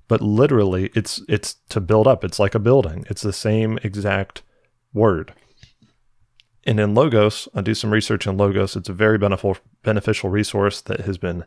but 0.09 0.21
literally 0.21 0.91
it's 0.95 1.23
it's 1.29 1.55
to 1.71 1.81
build 1.81 2.07
up. 2.07 2.25
It's 2.25 2.39
like 2.39 2.55
a 2.55 2.61
building. 2.61 3.05
It's 3.09 3.23
the 3.23 3.33
same 3.33 3.79
exact 3.83 4.43
word. 4.93 5.33
And 6.67 6.81
in 6.81 6.95
Logos, 6.95 7.49
I 7.55 7.61
do 7.61 7.75
some 7.75 7.91
research 7.91 8.27
in 8.27 8.37
Logos. 8.37 8.77
It's 8.77 8.89
a 8.89 8.95
very 8.95 9.19
beneficial 9.19 9.59
beneficial 9.83 10.31
resource 10.31 10.81
that 10.83 11.01
has 11.01 11.19
been 11.19 11.45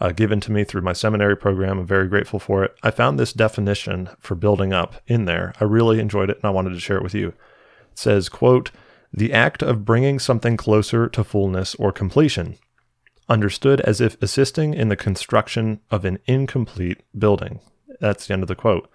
uh, 0.00 0.10
given 0.12 0.40
to 0.40 0.52
me 0.52 0.64
through 0.64 0.82
my 0.82 0.92
seminary 0.92 1.36
program. 1.36 1.78
I'm 1.78 1.86
very 1.86 2.08
grateful 2.08 2.38
for 2.38 2.64
it. 2.64 2.74
I 2.82 2.90
found 2.90 3.18
this 3.18 3.32
definition 3.32 4.08
for 4.18 4.34
building 4.34 4.72
up 4.72 4.96
in 5.06 5.26
there. 5.26 5.52
I 5.60 5.64
really 5.64 6.00
enjoyed 6.00 6.30
it, 6.30 6.38
and 6.38 6.44
I 6.44 6.50
wanted 6.50 6.70
to 6.70 6.80
share 6.80 6.96
it 6.96 7.02
with 7.02 7.14
you. 7.14 7.28
It 7.28 7.98
says, 7.98 8.28
"quote 8.28 8.70
The 9.12 9.32
act 9.32 9.62
of 9.62 9.84
bringing 9.84 10.18
something 10.18 10.56
closer 10.56 11.08
to 11.08 11.24
fullness 11.24 11.74
or 11.76 11.92
completion." 11.92 12.56
Understood 13.28 13.80
as 13.82 14.00
if 14.00 14.20
assisting 14.22 14.74
in 14.74 14.88
the 14.88 14.96
construction 14.96 15.80
of 15.90 16.04
an 16.04 16.18
incomplete 16.26 17.02
building. 17.16 17.60
That's 18.04 18.26
the 18.26 18.34
end 18.34 18.42
of 18.42 18.48
the 18.48 18.54
quote. 18.54 18.90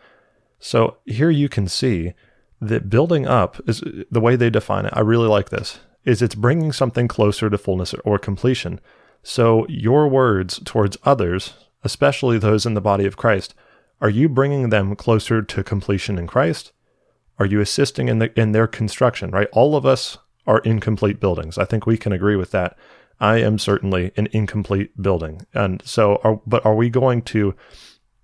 So 0.59 0.97
here 1.05 1.31
you 1.31 1.49
can 1.49 1.67
see 1.67 2.13
that 2.61 2.89
building 2.89 3.25
up 3.25 3.59
is 3.67 3.81
the 4.11 4.19
way 4.19 4.35
they 4.35 4.51
define 4.51 4.85
it. 4.85 4.93
I 4.95 4.99
really 4.99 5.27
like 5.27 5.49
this. 5.49 5.79
Is 6.05 6.21
it's 6.21 6.35
bringing 6.35 6.71
something 6.71 7.07
closer 7.07 7.49
to 7.49 7.57
fullness 7.57 7.93
or 8.05 8.19
completion. 8.19 8.79
So 9.23 9.65
your 9.67 10.07
words 10.07 10.59
towards 10.63 10.97
others, 11.03 11.53
especially 11.83 12.37
those 12.37 12.65
in 12.65 12.75
the 12.75 12.81
body 12.81 13.05
of 13.05 13.17
Christ, 13.17 13.55
are 13.99 14.09
you 14.09 14.29
bringing 14.29 14.69
them 14.69 14.95
closer 14.95 15.41
to 15.41 15.63
completion 15.63 16.19
in 16.19 16.27
Christ? 16.27 16.71
Are 17.39 17.47
you 17.47 17.61
assisting 17.61 18.07
in 18.07 18.19
the 18.19 18.39
in 18.39 18.51
their 18.51 18.67
construction, 18.67 19.31
right? 19.31 19.47
All 19.53 19.75
of 19.75 19.85
us 19.85 20.19
are 20.45 20.59
incomplete 20.59 21.19
buildings. 21.19 21.57
I 21.57 21.65
think 21.65 21.85
we 21.85 21.97
can 21.97 22.11
agree 22.11 22.35
with 22.35 22.51
that. 22.51 22.77
I 23.19 23.37
am 23.37 23.57
certainly 23.57 24.11
an 24.15 24.27
incomplete 24.31 25.01
building. 25.01 25.45
And 25.53 25.81
so 25.83 26.21
are, 26.23 26.41
but 26.45 26.65
are 26.65 26.75
we 26.75 26.89
going 26.89 27.23
to 27.23 27.55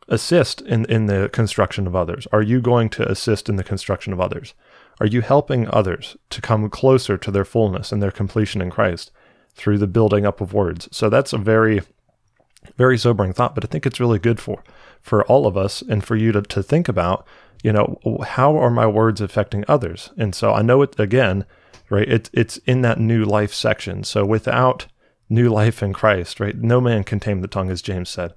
assist 0.07 0.61
in, 0.61 0.85
in 0.85 1.07
the 1.07 1.29
construction 1.31 1.87
of 1.87 1.95
others? 1.95 2.27
Are 2.31 2.41
you 2.41 2.61
going 2.61 2.89
to 2.91 3.09
assist 3.09 3.49
in 3.49 3.55
the 3.55 3.63
construction 3.63 4.13
of 4.13 4.21
others? 4.21 4.53
Are 4.99 5.07
you 5.07 5.21
helping 5.21 5.67
others 5.69 6.15
to 6.29 6.41
come 6.41 6.69
closer 6.69 7.17
to 7.17 7.31
their 7.31 7.45
fullness 7.45 7.91
and 7.91 8.01
their 8.01 8.11
completion 8.11 8.61
in 8.61 8.69
Christ 8.69 9.11
through 9.53 9.77
the 9.77 9.87
building 9.87 10.25
up 10.25 10.41
of 10.41 10.53
words? 10.53 10.87
So 10.91 11.09
that's 11.09 11.33
a 11.33 11.37
very, 11.37 11.81
very 12.77 12.97
sobering 12.97 13.33
thought, 13.33 13.55
but 13.55 13.65
I 13.65 13.67
think 13.67 13.85
it's 13.85 13.99
really 13.99 14.19
good 14.19 14.39
for 14.39 14.63
for 15.01 15.23
all 15.25 15.45
of 15.45 15.55
us 15.55 15.83
and 15.83 16.03
for 16.03 16.15
you 16.15 16.31
to, 16.31 16.41
to 16.41 16.63
think 16.63 16.89
about, 16.89 17.27
you 17.61 17.71
know, 17.71 17.99
how 18.25 18.57
are 18.57 18.71
my 18.71 18.87
words 18.87 19.21
affecting 19.21 19.63
others? 19.67 20.09
And 20.17 20.33
so 20.33 20.51
I 20.51 20.63
know 20.63 20.81
it 20.81 20.99
again, 20.99 21.45
right? 21.91 22.07
It's 22.09 22.29
it's 22.33 22.57
in 22.65 22.81
that 22.81 22.99
new 22.99 23.23
life 23.23 23.53
section. 23.53 24.03
So 24.03 24.25
without 24.25 24.87
new 25.29 25.49
life 25.49 25.83
in 25.83 25.93
Christ, 25.93 26.39
right? 26.39 26.55
No 26.57 26.81
man 26.81 27.03
can 27.03 27.19
tame 27.19 27.41
the 27.41 27.47
tongue, 27.47 27.69
as 27.69 27.81
James 27.81 28.09
said. 28.09 28.33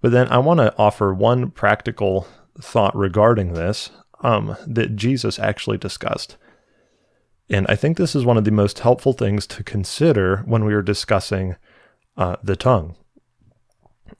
But 0.00 0.12
then 0.12 0.28
I 0.28 0.38
want 0.38 0.58
to 0.58 0.76
offer 0.78 1.12
one 1.12 1.50
practical 1.50 2.26
thought 2.60 2.94
regarding 2.96 3.54
this 3.54 3.90
um, 4.20 4.56
that 4.66 4.96
Jesus 4.96 5.38
actually 5.38 5.78
discussed. 5.78 6.36
And 7.50 7.66
I 7.68 7.76
think 7.76 7.96
this 7.96 8.14
is 8.14 8.24
one 8.24 8.36
of 8.36 8.44
the 8.44 8.50
most 8.50 8.80
helpful 8.80 9.12
things 9.12 9.46
to 9.48 9.64
consider 9.64 10.38
when 10.44 10.64
we 10.64 10.74
are 10.74 10.82
discussing 10.82 11.56
uh, 12.16 12.36
the 12.42 12.56
tongue. 12.56 12.94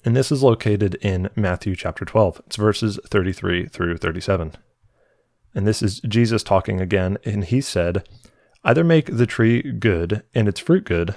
And 0.04 0.16
this 0.16 0.32
is 0.32 0.42
located 0.42 0.94
in 0.96 1.30
Matthew 1.36 1.74
chapter 1.74 2.04
12. 2.04 2.42
It's 2.46 2.56
verses 2.56 2.98
33 3.06 3.66
through 3.66 3.98
37. 3.98 4.52
And 5.54 5.66
this 5.66 5.82
is 5.82 6.00
Jesus 6.00 6.42
talking 6.42 6.80
again. 6.80 7.18
And 7.24 7.44
he 7.44 7.60
said, 7.60 8.06
Either 8.64 8.84
make 8.84 9.16
the 9.16 9.26
tree 9.26 9.62
good 9.62 10.22
and 10.34 10.48
its 10.48 10.60
fruit 10.60 10.84
good, 10.84 11.14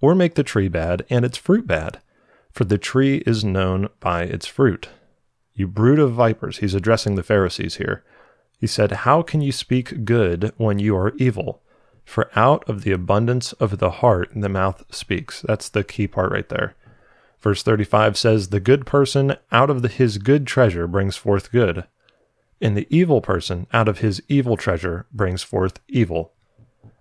or 0.00 0.14
make 0.14 0.34
the 0.34 0.42
tree 0.42 0.68
bad 0.68 1.04
and 1.10 1.24
its 1.24 1.36
fruit 1.36 1.66
bad 1.66 2.00
for 2.52 2.64
the 2.64 2.78
tree 2.78 3.22
is 3.26 3.44
known 3.44 3.88
by 4.00 4.22
its 4.22 4.46
fruit. 4.46 4.88
You 5.54 5.66
brood 5.66 5.98
of 5.98 6.12
vipers, 6.12 6.58
he's 6.58 6.74
addressing 6.74 7.14
the 7.14 7.22
Pharisees 7.22 7.76
here. 7.76 8.04
He 8.58 8.66
said, 8.66 8.92
How 8.92 9.22
can 9.22 9.40
you 9.40 9.52
speak 9.52 10.04
good 10.04 10.52
when 10.56 10.78
you 10.78 10.96
are 10.96 11.14
evil? 11.16 11.62
For 12.04 12.30
out 12.34 12.68
of 12.68 12.82
the 12.82 12.92
abundance 12.92 13.52
of 13.54 13.78
the 13.78 13.90
heart 13.90 14.30
the 14.34 14.48
mouth 14.48 14.82
speaks. 14.90 15.42
That's 15.42 15.68
the 15.68 15.84
key 15.84 16.08
part 16.08 16.32
right 16.32 16.48
there. 16.48 16.74
Verse 17.40 17.62
35 17.62 18.16
says, 18.16 18.48
The 18.48 18.60
good 18.60 18.86
person 18.86 19.36
out 19.52 19.70
of 19.70 19.82
the, 19.82 19.88
his 19.88 20.18
good 20.18 20.46
treasure 20.46 20.86
brings 20.86 21.16
forth 21.16 21.52
good, 21.52 21.84
and 22.60 22.76
the 22.76 22.88
evil 22.90 23.20
person 23.20 23.66
out 23.72 23.88
of 23.88 23.98
his 23.98 24.22
evil 24.28 24.56
treasure 24.56 25.06
brings 25.12 25.42
forth 25.42 25.80
evil. 25.88 26.32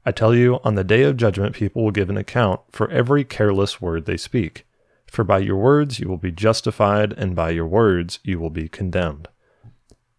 I 0.06 0.12
tell 0.12 0.36
you, 0.36 0.60
on 0.64 0.76
the 0.76 0.84
day 0.84 1.04
of 1.04 1.18
judgment, 1.18 1.56
people 1.56 1.84
will 1.84 1.92
give 1.92 2.10
an 2.10 2.18
account 2.18 2.62
for 2.72 2.90
every 2.92 3.24
careless 3.24 3.82
word 3.82 4.06
they 4.06 4.18
speak. 4.18 4.67
For 5.08 5.24
by 5.24 5.40
your 5.40 5.56
words 5.56 6.00
you 6.00 6.08
will 6.10 6.18
be 6.18 6.32
justified, 6.32 7.14
and 7.14 7.36
by 7.36 7.52
your 7.52 7.68
words 7.68 8.20
you 8.24 8.40
will 8.40 8.50
be 8.50 8.68
condemned. 8.68 9.30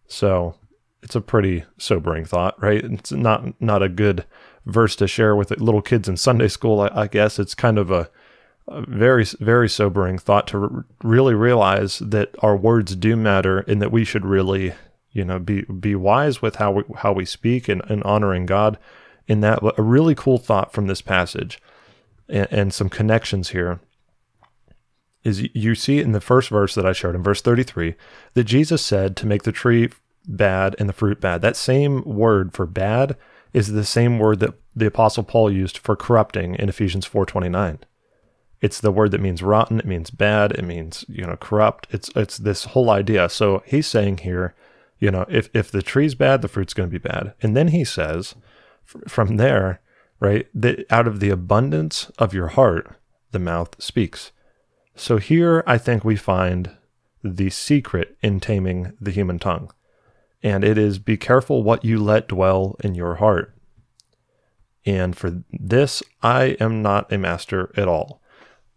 So 0.07 0.55
it's 1.01 1.15
a 1.15 1.21
pretty 1.21 1.63
sobering 1.77 2.25
thought, 2.25 2.61
right? 2.61 2.83
It's 2.83 3.11
not 3.11 3.61
not 3.61 3.83
a 3.83 3.89
good 3.89 4.25
verse 4.65 4.95
to 4.97 5.07
share 5.07 5.35
with 5.35 5.51
little 5.51 5.81
kids 5.81 6.09
in 6.09 6.17
Sunday 6.17 6.47
school. 6.47 6.81
I, 6.81 6.89
I 6.93 7.07
guess 7.07 7.39
it's 7.39 7.55
kind 7.55 7.77
of 7.77 7.91
a, 7.91 8.09
a 8.67 8.81
very 8.81 9.25
very 9.39 9.69
sobering 9.69 10.17
thought 10.17 10.47
to 10.47 10.61
r- 10.61 10.85
really 11.03 11.33
realize 11.33 11.99
that 11.99 12.35
our 12.39 12.57
words 12.57 12.95
do 12.95 13.15
matter, 13.15 13.59
and 13.59 13.81
that 13.81 13.91
we 13.91 14.03
should 14.03 14.25
really, 14.25 14.73
you 15.11 15.23
know, 15.23 15.39
be 15.39 15.61
be 15.61 15.95
wise 15.95 16.41
with 16.41 16.55
how 16.55 16.71
we 16.71 16.83
how 16.97 17.13
we 17.13 17.25
speak 17.25 17.69
and, 17.69 17.81
and 17.89 18.03
honoring 18.03 18.45
God. 18.45 18.77
In 19.27 19.41
that, 19.41 19.59
a 19.77 19.83
really 19.83 20.15
cool 20.15 20.39
thought 20.39 20.73
from 20.73 20.87
this 20.87 21.03
passage, 21.03 21.61
and, 22.27 22.47
and 22.49 22.73
some 22.73 22.89
connections 22.89 23.49
here 23.49 23.79
is 25.29 25.47
you 25.53 25.75
see 25.75 25.99
in 25.99 26.11
the 26.11 26.21
first 26.21 26.49
verse 26.49 26.75
that 26.75 26.85
I 26.85 26.91
shared 26.91 27.15
in 27.15 27.23
verse 27.23 27.41
33 27.41 27.95
that 28.33 28.43
Jesus 28.43 28.83
said 28.83 29.15
to 29.17 29.27
make 29.27 29.43
the 29.43 29.51
tree 29.51 29.89
bad 30.27 30.75
and 30.79 30.89
the 30.89 30.93
fruit 30.93 31.21
bad. 31.21 31.41
That 31.41 31.55
same 31.55 32.03
word 32.03 32.53
for 32.53 32.65
bad 32.65 33.15
is 33.53 33.71
the 33.71 33.85
same 33.85 34.19
word 34.19 34.39
that 34.39 34.53
the 34.75 34.87
apostle 34.87 35.23
Paul 35.23 35.51
used 35.51 35.77
for 35.77 35.95
corrupting 35.95 36.55
in 36.55 36.69
Ephesians 36.69 37.05
4:29. 37.05 37.79
It's 38.61 38.81
the 38.81 38.91
word 38.91 39.11
that 39.11 39.21
means 39.21 39.41
rotten, 39.41 39.79
it 39.79 39.85
means 39.85 40.09
bad, 40.09 40.51
it 40.51 40.63
means, 40.63 41.05
you 41.07 41.25
know, 41.25 41.37
corrupt. 41.37 41.87
It's 41.91 42.09
it's 42.15 42.37
this 42.37 42.65
whole 42.65 42.89
idea. 42.89 43.29
So 43.29 43.63
he's 43.65 43.87
saying 43.87 44.19
here, 44.19 44.53
you 44.99 45.11
know, 45.11 45.25
if 45.29 45.49
if 45.53 45.71
the 45.71 45.81
tree's 45.81 46.15
bad, 46.15 46.41
the 46.41 46.47
fruit's 46.47 46.73
going 46.73 46.89
to 46.89 46.99
be 46.99 47.09
bad. 47.09 47.33
And 47.41 47.55
then 47.55 47.69
he 47.69 47.85
says 47.85 48.35
from 49.07 49.37
there, 49.37 49.81
right, 50.19 50.47
that 50.53 50.85
out 50.91 51.07
of 51.07 51.19
the 51.19 51.29
abundance 51.29 52.11
of 52.17 52.33
your 52.33 52.47
heart 52.47 52.95
the 53.31 53.39
mouth 53.39 53.81
speaks. 53.81 54.31
So 54.99 55.17
here 55.17 55.63
I 55.65 55.77
think 55.77 56.03
we 56.03 56.17
find 56.17 56.71
the 57.23 57.49
secret 57.49 58.17
in 58.21 58.41
taming 58.41 58.91
the 58.99 59.11
human 59.11 59.39
tongue. 59.39 59.71
And 60.43 60.61
it 60.61 60.77
is 60.77 60.99
be 60.99 61.15
careful 61.15 61.63
what 61.63 61.85
you 61.85 62.03
let 62.03 62.27
dwell 62.27 62.75
in 62.83 62.95
your 62.95 63.15
heart. 63.15 63.55
And 64.85 65.15
for 65.15 65.41
this, 65.51 66.03
I 66.21 66.57
am 66.59 66.81
not 66.81 67.11
a 67.13 67.17
master 67.17 67.71
at 67.77 67.87
all. 67.87 68.21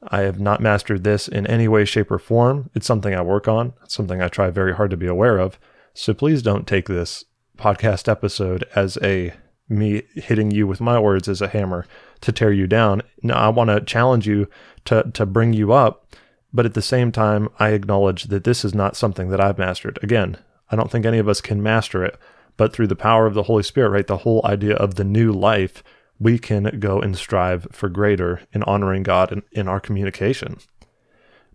I 0.01 0.21
have 0.21 0.39
not 0.39 0.61
mastered 0.61 1.03
this 1.03 1.27
in 1.27 1.45
any 1.49 1.67
way, 1.67 1.85
shape, 1.85 2.11
or 2.11 2.21
form. 2.21 2.71
It's 2.73 2.87
something 2.87 3.15
I 3.15 3.23
work 3.23 3.49
on, 3.49 3.73
it's 3.83 3.95
something 3.95 4.23
I 4.23 4.29
try 4.29 4.51
very 4.51 4.77
hard 4.77 4.93
to 4.93 4.97
be 4.97 5.09
aware 5.09 5.39
of. 5.39 5.59
So 5.93 6.15
please 6.15 6.41
don't 6.41 6.69
take 6.69 6.87
this 6.87 7.25
podcast 7.59 8.09
episode 8.09 8.65
as 8.77 8.97
a 9.03 9.35
me 9.73 10.03
hitting 10.15 10.51
you 10.51 10.67
with 10.67 10.81
my 10.81 10.99
words 10.99 11.29
as 11.29 11.41
a 11.41 11.49
hammer 11.49 11.87
to 12.21 12.33
tear 12.33 12.53
you 12.53 12.67
down. 12.67 13.03
No, 13.23 13.35
I 13.35 13.49
want 13.49 13.71
to 13.71 13.81
challenge 13.81 14.27
you 14.27 14.49
to 14.85 15.11
to 15.15 15.27
bring 15.27 15.53
you 15.53 15.73
up, 15.73 16.15
but 16.53 16.67
at 16.67 16.75
the 16.75 16.83
same 16.83 17.13
time, 17.13 17.49
I 17.59 17.71
acknowledge 17.71 18.25
that 18.25 18.45
this 18.45 18.65
is 18.65 18.75
not 18.75 18.97
something 18.97 19.31
that 19.31 19.41
I've 19.41 19.59
mastered. 19.59 19.99
Again, 20.03 20.37
I 20.71 20.77
don't 20.77 20.91
think 20.91 21.05
any 21.05 21.19
of 21.19 21.29
us 21.29 21.41
can 21.41 21.63
master 21.63 22.05
it, 22.05 22.19
but 22.57 22.73
through 22.73 22.89
the 22.89 22.97
power 22.97 23.27
of 23.27 23.35
the 23.35 23.45
Holy 23.45 23.63
Spirit, 23.63 23.91
right, 23.91 24.07
the 24.07 24.19
whole 24.19 24.41
idea 24.45 24.75
of 24.77 24.95
the 24.95 25.05
new 25.05 25.33
life, 25.33 25.83
we 26.19 26.39
can 26.39 26.79
go 26.79 27.01
and 27.01 27.17
strive 27.17 27.67
for 27.73 27.89
greater 27.89 28.43
in 28.53 28.63
honoring 28.65 29.03
God 29.03 29.33
in, 29.33 29.43
in 29.53 29.69
our 29.69 29.81
communication. 29.81 30.59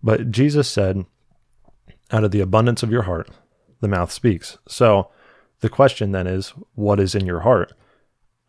But 0.04 0.32
Jesus 0.32 0.70
said, 0.70 1.06
out 2.12 2.24
of 2.24 2.32
the 2.32 2.42
abundance 2.42 2.84
of 2.84 2.92
your 2.92 3.04
heart, 3.04 3.30
the 3.82 3.88
mouth 3.88 4.12
speaks. 4.12 4.58
So 4.68 5.10
the 5.62 5.70
question 5.70 6.12
then 6.12 6.28
is, 6.28 6.50
what 6.76 7.00
is 7.00 7.16
in 7.16 7.26
your 7.26 7.42
heart? 7.42 7.74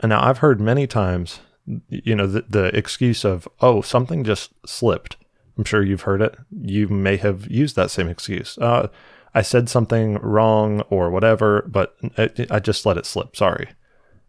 And 0.01 0.11
now 0.11 0.23
I've 0.23 0.39
heard 0.39 0.61
many 0.61 0.87
times, 0.87 1.41
you 1.89 2.15
know, 2.15 2.27
the, 2.27 2.45
the 2.49 2.77
excuse 2.77 3.25
of, 3.25 3.49
oh, 3.61 3.81
something 3.83 4.25
just 4.25 4.53
slipped. 4.67 5.17
I'm 5.57 5.65
sure 5.65 5.83
you've 5.83 6.03
heard 6.03 6.23
it. 6.23 6.37
You 6.51 6.89
may 6.89 7.17
have 7.17 7.51
used 7.51 7.75
that 7.77 7.91
same 7.91 8.09
excuse. 8.09 8.57
Uh, 8.59 8.89
I 9.35 9.43
said 9.43 9.69
something 9.69 10.15
wrong 10.19 10.83
or 10.83 11.11
whatever, 11.11 11.65
but 11.67 11.97
I 12.17 12.61
just 12.61 12.87
let 12.87 12.97
it 12.97 13.07
slip. 13.07 13.37
Sorry. 13.37 13.69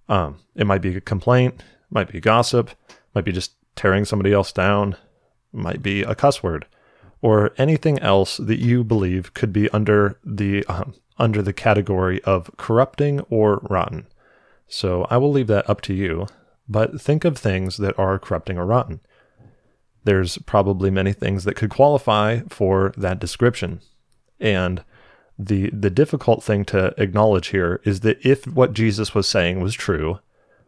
Um, 0.07 0.39
it 0.55 0.65
might 0.65 0.81
be 0.81 0.95
a 0.95 1.01
complaint, 1.01 1.63
might 1.91 2.11
be 2.11 2.19
gossip, 2.19 2.71
might 3.13 3.25
be 3.25 3.31
just 3.31 3.53
tearing 3.75 4.05
somebody 4.05 4.33
else 4.33 4.51
down, 4.51 4.97
might 5.53 5.81
be 5.81 6.01
a 6.01 6.15
cuss 6.15 6.43
word, 6.43 6.65
or 7.21 7.51
anything 7.57 7.99
else 7.99 8.37
that 8.37 8.59
you 8.59 8.83
believe 8.83 9.33
could 9.33 9.53
be 9.53 9.69
under 9.69 10.19
the 10.23 10.65
um, 10.65 10.95
under 11.17 11.41
the 11.41 11.53
category 11.53 12.21
of 12.23 12.49
corrupting 12.57 13.19
or 13.29 13.59
rotten. 13.69 14.07
So 14.69 15.05
I 15.09 15.17
will 15.17 15.31
leave 15.31 15.47
that 15.47 15.69
up 15.69 15.81
to 15.81 15.93
you, 15.93 16.27
but 16.67 17.01
think 17.01 17.25
of 17.25 17.37
things 17.37 17.77
that 17.77 17.97
are 17.99 18.17
corrupting 18.19 18.57
or 18.57 18.65
rotten. 18.65 19.01
There's 20.05 20.37
probably 20.37 20.89
many 20.89 21.11
things 21.11 21.43
that 21.43 21.55
could 21.55 21.69
qualify 21.69 22.41
for 22.49 22.93
that 22.95 23.19
description. 23.19 23.81
And 24.39 24.83
The 25.41 25.69
the 25.71 25.89
difficult 25.89 26.43
thing 26.43 26.65
to 26.65 26.93
acknowledge 26.97 27.47
here 27.47 27.79
is 27.85 28.01
that 28.01 28.19
if 28.25 28.45
what 28.45 28.73
Jesus 28.73 29.15
was 29.15 29.27
saying 29.27 29.61
was 29.61 29.73
true, 29.73 30.19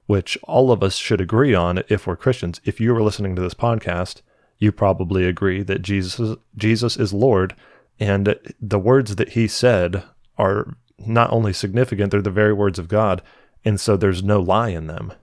which 0.05 0.37
all 0.43 0.71
of 0.71 0.81
us 0.81 0.95
should 0.95 1.21
agree 1.21 1.53
on 1.53 1.83
if 1.89 2.07
we're 2.07 2.15
Christians, 2.15 2.61
if 2.63 2.79
you 2.79 2.93
were 2.93 3.03
listening 3.03 3.35
to 3.35 3.41
this 3.41 3.53
podcast, 3.53 4.21
you 4.59 4.71
probably 4.71 5.25
agree 5.25 5.61
that 5.63 5.81
Jesus 5.81 6.37
Jesus 6.55 6.95
is 6.97 7.13
Lord 7.13 7.53
and 7.99 8.39
the 8.61 8.79
words 8.79 9.15
that 9.17 9.29
he 9.29 9.47
said 9.47 10.03
are 10.37 10.77
not 10.97 11.31
only 11.33 11.53
significant, 11.53 12.11
they're 12.11 12.21
the 12.21 12.31
very 12.31 12.53
words 12.53 12.79
of 12.79 12.87
God, 12.87 13.21
and 13.63 13.79
so 13.79 13.95
there's 13.97 14.23
no 14.23 14.39
lie 14.39 14.69
in 14.69 14.87
them. 14.87 15.13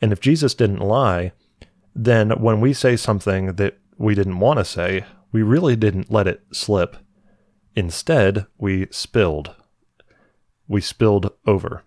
And 0.00 0.12
if 0.12 0.20
Jesus 0.20 0.54
didn't 0.54 0.80
lie, 0.80 1.32
then 1.94 2.30
when 2.30 2.60
we 2.60 2.72
say 2.72 2.96
something 2.96 3.54
that 3.54 3.78
we 3.98 4.14
didn't 4.14 4.40
want 4.40 4.58
to 4.58 4.64
say, 4.64 5.04
we 5.32 5.42
really 5.42 5.76
didn't 5.76 6.10
let 6.10 6.26
it 6.26 6.42
slip. 6.52 6.96
Instead, 7.74 8.46
we 8.58 8.86
spilled. 8.90 9.54
We 10.66 10.80
spilled 10.80 11.32
over. 11.46 11.84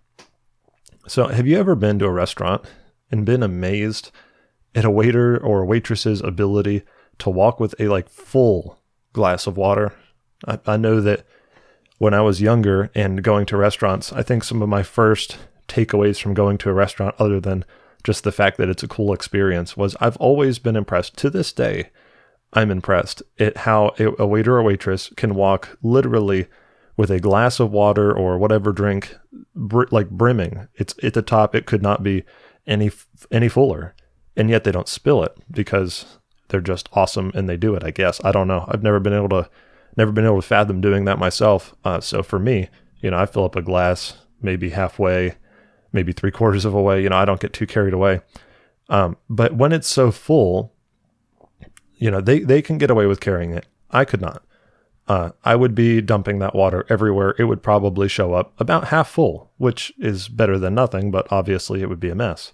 So, 1.07 1.27
have 1.27 1.47
you 1.47 1.57
ever 1.57 1.75
been 1.75 1.99
to 1.99 2.05
a 2.05 2.11
restaurant 2.11 2.63
and 3.11 3.25
been 3.25 3.43
amazed 3.43 4.11
at 4.73 4.85
a 4.85 4.91
waiter 4.91 5.37
or 5.37 5.61
a 5.61 5.65
waitress's 5.65 6.21
ability 6.21 6.83
to 7.19 7.29
walk 7.29 7.59
with 7.59 7.75
a 7.79 7.87
like 7.89 8.09
full 8.09 8.79
glass 9.11 9.45
of 9.45 9.57
water? 9.57 9.93
I, 10.47 10.59
I 10.65 10.77
know 10.77 11.01
that 11.01 11.25
when 11.97 12.13
I 12.13 12.21
was 12.21 12.41
younger 12.41 12.89
and 12.95 13.23
going 13.23 13.45
to 13.47 13.57
restaurants, 13.57 14.13
I 14.13 14.23
think 14.23 14.43
some 14.43 14.61
of 14.61 14.69
my 14.69 14.83
first 14.83 15.37
takeaways 15.73 16.21
from 16.21 16.33
going 16.33 16.57
to 16.59 16.69
a 16.69 16.73
restaurant, 16.73 17.15
other 17.19 17.39
than 17.39 17.65
just 18.03 18.23
the 18.23 18.31
fact 18.31 18.57
that 18.57 18.69
it's 18.69 18.83
a 18.83 18.87
cool 18.87 19.13
experience, 19.13 19.77
was 19.77 19.95
I've 19.99 20.17
always 20.17 20.59
been 20.59 20.75
impressed 20.75 21.17
to 21.17 21.29
this 21.29 21.51
day 21.53 21.89
I'm 22.53 22.71
impressed 22.71 23.23
at 23.39 23.57
how 23.57 23.93
a, 23.97 24.25
waiter 24.27 24.57
or 24.57 24.63
waitress 24.63 25.11
can 25.17 25.35
walk 25.35 25.77
literally 25.81 26.47
with 26.95 27.09
a 27.09 27.19
glass 27.19 27.59
of 27.59 27.71
water 27.71 28.15
or 28.15 28.37
whatever 28.37 28.71
drink, 28.71 29.17
br- 29.55 29.85
like 29.89 30.09
brimming. 30.09 30.67
It's 30.75 30.95
at 31.03 31.15
the 31.15 31.23
top. 31.23 31.55
It 31.55 31.65
could 31.65 31.81
not 31.81 32.03
be 32.03 32.23
any 32.67 32.91
any 33.31 33.49
fuller, 33.49 33.95
and 34.37 34.49
yet 34.49 34.63
they 34.63 34.71
don't 34.71 34.87
spill 34.87 35.23
it 35.23 35.35
because 35.49 36.17
they're 36.49 36.61
just 36.61 36.89
awesome 36.93 37.31
and 37.33 37.49
they 37.49 37.57
do 37.57 37.73
it. 37.73 37.83
I 37.83 37.91
guess 37.91 38.23
I 38.23 38.31
don't 38.31 38.47
know. 38.47 38.65
I've 38.67 38.83
never 38.83 38.99
been 38.99 39.13
able 39.13 39.29
to 39.29 39.49
never 39.97 40.11
been 40.11 40.25
able 40.25 40.41
to 40.41 40.47
fathom 40.47 40.81
doing 40.81 41.05
that 41.05 41.19
myself. 41.19 41.73
Uh, 41.83 41.99
so 41.99 42.21
for 42.21 42.37
me, 42.37 42.69
you 43.01 43.09
know, 43.09 43.17
I 43.17 43.25
fill 43.25 43.45
up 43.45 43.55
a 43.55 43.61
glass 43.61 44.17
maybe 44.41 44.69
halfway, 44.69 45.35
maybe 45.93 46.11
three 46.11 46.31
quarters 46.31 46.65
of 46.65 46.73
a 46.73 46.81
way. 46.81 47.01
You 47.01 47.09
know, 47.09 47.17
I 47.17 47.25
don't 47.25 47.39
get 47.39 47.53
too 47.53 47.67
carried 47.67 47.93
away. 47.93 48.21
Um, 48.89 49.17
but 49.29 49.55
when 49.55 49.71
it's 49.71 49.87
so 49.87 50.11
full, 50.11 50.73
you 51.95 52.11
know, 52.11 52.19
they, 52.19 52.39
they 52.39 52.61
can 52.61 52.77
get 52.77 52.91
away 52.91 53.05
with 53.05 53.21
carrying 53.21 53.51
it. 53.51 53.67
I 53.91 54.03
could 54.03 54.21
not. 54.21 54.43
Uh, 55.07 55.31
I 55.43 55.55
would 55.55 55.75
be 55.75 56.01
dumping 56.01 56.39
that 56.39 56.55
water 56.55 56.85
everywhere. 56.89 57.35
It 57.37 57.45
would 57.45 57.61
probably 57.61 58.07
show 58.07 58.33
up 58.33 58.53
about 58.59 58.87
half 58.87 59.09
full, 59.09 59.51
which 59.57 59.93
is 59.97 60.29
better 60.29 60.57
than 60.57 60.75
nothing, 60.75 61.11
but 61.11 61.27
obviously 61.31 61.81
it 61.81 61.89
would 61.89 61.99
be 61.99 62.09
a 62.09 62.15
mess. 62.15 62.53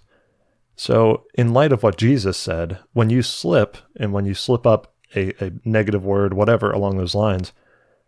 So, 0.74 1.24
in 1.34 1.52
light 1.52 1.72
of 1.72 1.82
what 1.82 1.98
Jesus 1.98 2.36
said, 2.36 2.78
when 2.92 3.10
you 3.10 3.22
slip 3.22 3.76
and 3.96 4.12
when 4.12 4.24
you 4.24 4.34
slip 4.34 4.66
up 4.66 4.94
a, 5.14 5.32
a 5.44 5.52
negative 5.64 6.04
word, 6.04 6.34
whatever 6.34 6.70
along 6.70 6.96
those 6.96 7.14
lines, 7.14 7.52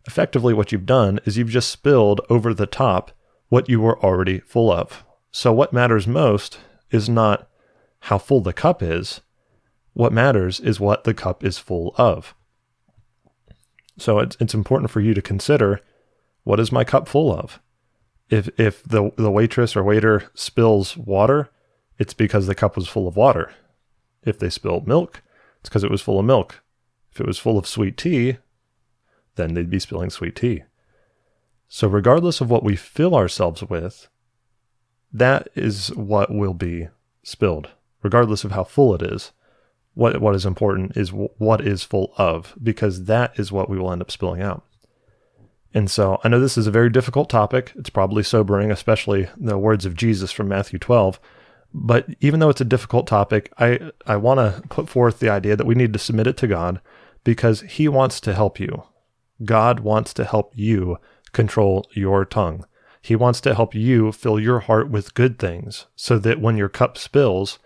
effectively 0.07 0.55
what 0.55 0.73
you've 0.73 0.87
done 0.87 1.21
is 1.25 1.37
you've 1.37 1.49
just 1.49 1.71
spilled 1.71 2.21
over 2.29 2.55
the 2.55 2.67
top 2.67 3.13
what 3.49 3.69
you 3.69 3.81
were 3.81 4.03
already 4.03 4.41
full 4.41 4.73
of. 4.73 5.05
So, 5.33 5.53
what 5.53 5.73
matters 5.73 6.07
most 6.07 6.59
is 6.91 7.09
not 7.09 7.49
how 8.01 8.19
full 8.19 8.41
the 8.41 8.53
cup 8.53 8.83
is, 8.83 9.23
what 9.95 10.13
matters 10.13 10.61
is 10.61 10.81
what 10.81 11.05
the 11.05 11.15
cup 11.15 11.45
is 11.45 11.59
full 11.59 11.95
of. 11.97 12.35
So 13.99 14.19
it's, 14.19 14.37
it's 14.41 14.55
important 14.55 14.91
for 14.91 15.01
you 15.01 15.15
to 15.15 15.23
consider 15.23 15.81
what 16.45 16.61
is 16.61 16.73
my 16.73 16.85
cup 16.85 17.09
full 17.09 17.33
of? 17.33 17.61
If, 18.31 18.49
if 18.59 18.83
the, 18.83 19.13
the 19.17 19.31
waitress 19.31 19.77
or 19.77 19.83
waiter 19.83 20.31
spills 20.35 20.97
water, 20.97 21.51
it's 21.99 22.15
because 22.15 22.47
the 22.47 22.55
cup 22.55 22.77
was 22.77 22.89
full 22.89 23.07
of 23.07 23.17
water. 23.17 23.53
If 24.25 24.39
they 24.39 24.51
spilled 24.51 24.89
milk, 24.89 25.23
it's 25.61 25.69
because 25.69 25.85
it 25.85 25.91
was 25.91 26.01
full 26.01 26.19
of 26.19 26.25
milk. 26.25 26.63
If 27.13 27.21
it 27.21 27.27
was 27.27 27.39
full 27.39 27.59
of 27.59 27.67
sweet 27.67 27.97
tea, 27.97 28.39
then 29.37 29.55
they'd 29.55 29.71
be 29.71 29.79
spilling 29.79 30.11
sweet 30.11 30.35
tea. 30.35 30.63
So, 31.69 31.89
regardless 31.89 32.41
of 32.41 32.51
what 32.51 32.65
we 32.65 32.77
fill 32.77 33.15
ourselves 33.15 33.63
with, 33.63 34.09
that 35.13 35.49
is 35.55 35.89
what 35.95 36.33
will 36.33 36.55
be 36.55 36.89
spilled, 37.23 37.71
regardless 38.03 38.45
of 38.45 38.53
how 38.53 38.65
full 38.65 38.95
it 38.95 39.03
is 39.03 39.33
what 39.95 40.21
what 40.21 40.35
is 40.35 40.47
important 40.47 40.97
is 40.97 41.11
w- 41.11 41.29
what 41.39 41.61
is 41.61 41.83
full 41.83 42.13
of 42.17 42.55
because 42.63 43.05
that 43.05 43.39
is 43.39 43.53
what 43.53 43.69
we 43.69 43.79
will 43.79 43.93
end 43.93 44.03
up 44.03 44.11
spilling 44.11 44.43
out. 44.43 44.65
And 45.75 45.91
so 45.91 46.21
I 46.23 46.29
know 46.29 46.41
this 46.41 46.59
is 46.59 46.67
a 46.67 46.73
very 46.73 46.91
difficult 46.91 47.31
topic. 47.31 47.73
It's 47.77 47.91
probably 47.91 48.23
sobering, 48.23 48.71
especially 48.71 49.29
the 49.37 49.59
words 49.59 49.87
of 49.87 49.95
Jesus 49.95 50.31
from 50.31 50.49
Matthew 50.49 50.79
12. 50.79 51.19
But 51.75 52.07
even 52.21 52.41
though 52.41 52.51
it's 52.51 52.61
a 52.61 52.67
difficult 52.67 53.07
topic, 53.07 53.51
I, 53.59 53.91
I 54.07 54.17
want 54.17 54.39
to 54.39 54.63
put 54.69 54.91
forth 54.91 55.19
the 55.19 55.31
idea 55.31 55.57
that 55.57 55.67
we 55.67 55.75
need 55.75 55.95
to 55.95 55.99
submit 55.99 56.27
it 56.27 56.37
to 56.39 56.47
God 56.47 56.83
because 57.25 57.63
He 57.63 57.89
wants 57.89 58.21
to 58.21 58.35
help 58.35 58.61
you. 58.61 58.83
God 59.43 59.81
wants 59.81 60.13
to 60.15 60.25
help 60.25 60.53
you 60.55 60.99
control 61.33 61.87
your 61.93 62.27
tongue. 62.27 62.67
He 63.03 63.17
wants 63.17 63.41
to 63.43 63.55
help 63.55 63.75
you 63.75 64.13
fill 64.13 64.39
your 64.39 64.61
heart 64.61 64.89
with 64.89 65.15
good 65.15 65.39
things 65.39 65.87
so 65.97 66.19
that 66.19 66.41
when 66.41 66.57
your 66.57 66.69
cup 66.69 66.97
spills, 66.97 67.59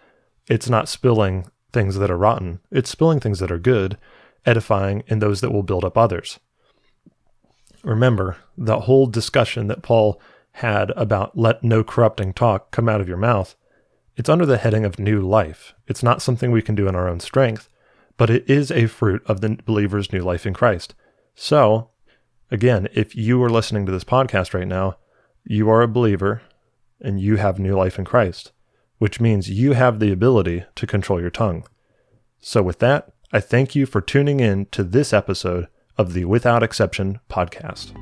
it's 0.49 0.69
not 0.69 0.89
spilling 0.89 1.51
things 1.73 1.97
that 1.97 2.11
are 2.11 2.17
rotten, 2.17 2.61
it's 2.71 2.89
spilling 2.89 3.21
things 3.21 3.39
that 3.41 3.53
are 3.53 3.59
good, 3.59 3.99
edifying, 4.47 5.03
and 5.09 5.21
those 5.21 5.43
that 5.43 5.53
will 5.53 5.63
build 5.63 5.85
up 5.85 5.99
others. 5.99 6.41
Remember, 7.85 8.39
the 8.57 8.81
whole 8.81 9.07
discussion 9.07 9.67
that 9.67 9.83
Paul 9.83 10.21
had 10.53 10.91
about 10.93 11.37
let 11.37 11.63
no 11.63 11.85
corrupting 11.85 12.33
talk 12.33 12.71
come 12.71 12.89
out 12.89 13.03
of 13.03 13.09
your 13.09 13.19
mouth, 13.19 13.55
it's 14.17 14.31
under 14.31 14.47
the 14.47 14.57
heading 14.57 14.87
of 14.87 14.99
new 14.99 15.21
life. 15.21 15.75
It's 15.87 16.03
not 16.03 16.23
something 16.23 16.51
we 16.51 16.63
can 16.63 16.75
do 16.75 16.89
in 16.89 16.97
our 16.97 17.09
own 17.09 17.21
strength, 17.21 17.69
but 18.17 18.31
it 18.31 18.49
is 18.49 18.71
a 18.71 18.87
fruit 18.87 19.23
of 19.27 19.43
the 19.43 19.59
believer's 19.67 20.13
new 20.13 20.23
life 20.23 20.47
in 20.47 20.55
Christ. 20.55 20.95
So, 21.35 21.91
again, 22.51 22.89
if 22.95 23.15
you 23.15 23.43
are 23.43 23.51
listening 23.51 23.85
to 23.85 23.93
this 23.93 24.05
podcast 24.05 24.55
right 24.55 24.67
now, 24.67 24.97
you 25.47 25.71
are 25.71 25.83
a 25.83 25.89
believer 25.89 26.43
and 27.01 27.21
you 27.21 27.37
have 27.37 27.59
new 27.59 27.77
life 27.77 27.99
in 27.99 28.05
Christ 28.05 28.53
which 28.99 29.21
means 29.21 29.51
you 29.51 29.73
have 29.73 29.99
the 29.99 30.13
ability 30.13 30.65
to 30.75 30.87
control 30.87 31.21
your 31.21 31.31
tongue. 31.31 31.65
So, 32.41 32.63
with 32.63 32.79
that, 32.79 33.13
I 33.33 33.41
thank 33.41 33.75
you 33.75 33.87
for 33.87 34.01
tuning 34.01 34.41
in 34.41 34.67
to 34.67 34.83
this 34.83 35.13
episode 35.13 35.67
of 35.99 36.13
the 36.13 36.25
Without 36.25 36.63
Exception 36.63 37.21
podcast. 37.29 37.95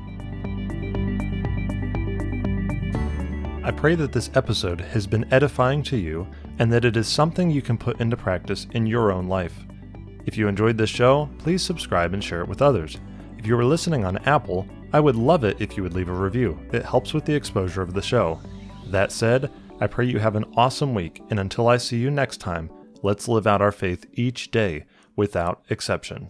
I 3.65 3.71
pray 3.71 3.95
that 3.95 4.11
this 4.11 4.29
episode 4.35 4.79
has 4.79 5.07
been 5.07 5.31
edifying 5.33 5.81
to 5.83 5.97
you 5.97 6.27
and 6.59 6.71
that 6.71 6.85
it 6.85 6.95
is 6.95 7.07
something 7.07 7.49
you 7.49 7.63
can 7.63 7.77
put 7.77 7.99
into 7.99 8.15
practice 8.15 8.67
in 8.71 8.85
your 8.85 9.11
own 9.11 9.27
life. 9.27 9.57
If 10.25 10.37
you 10.37 10.47
enjoyed 10.47 10.77
this 10.77 10.89
show, 10.89 11.29
please 11.39 11.63
subscribe 11.63 12.13
and 12.13 12.23
share 12.23 12.41
it 12.41 12.47
with 12.47 12.61
others. 12.61 12.97
If 13.37 13.47
you 13.47 13.57
are 13.57 13.65
listening 13.65 14.05
on 14.05 14.17
Apple, 14.19 14.67
I 14.95 15.01
would 15.01 15.17
love 15.17 15.43
it 15.43 15.59
if 15.59 15.75
you 15.75 15.83
would 15.83 15.93
leave 15.93 16.07
a 16.07 16.13
review. 16.13 16.57
It 16.71 16.85
helps 16.85 17.13
with 17.13 17.25
the 17.25 17.35
exposure 17.35 17.81
of 17.81 17.93
the 17.93 18.01
show. 18.01 18.39
That 18.87 19.11
said, 19.11 19.51
I 19.81 19.87
pray 19.87 20.05
you 20.05 20.19
have 20.19 20.37
an 20.37 20.45
awesome 20.55 20.93
week, 20.93 21.21
and 21.29 21.37
until 21.37 21.67
I 21.67 21.75
see 21.75 21.97
you 21.97 22.09
next 22.09 22.37
time, 22.37 22.71
let's 23.03 23.27
live 23.27 23.45
out 23.45 23.61
our 23.61 23.73
faith 23.73 24.05
each 24.13 24.51
day 24.51 24.85
without 25.17 25.65
exception. 25.69 26.29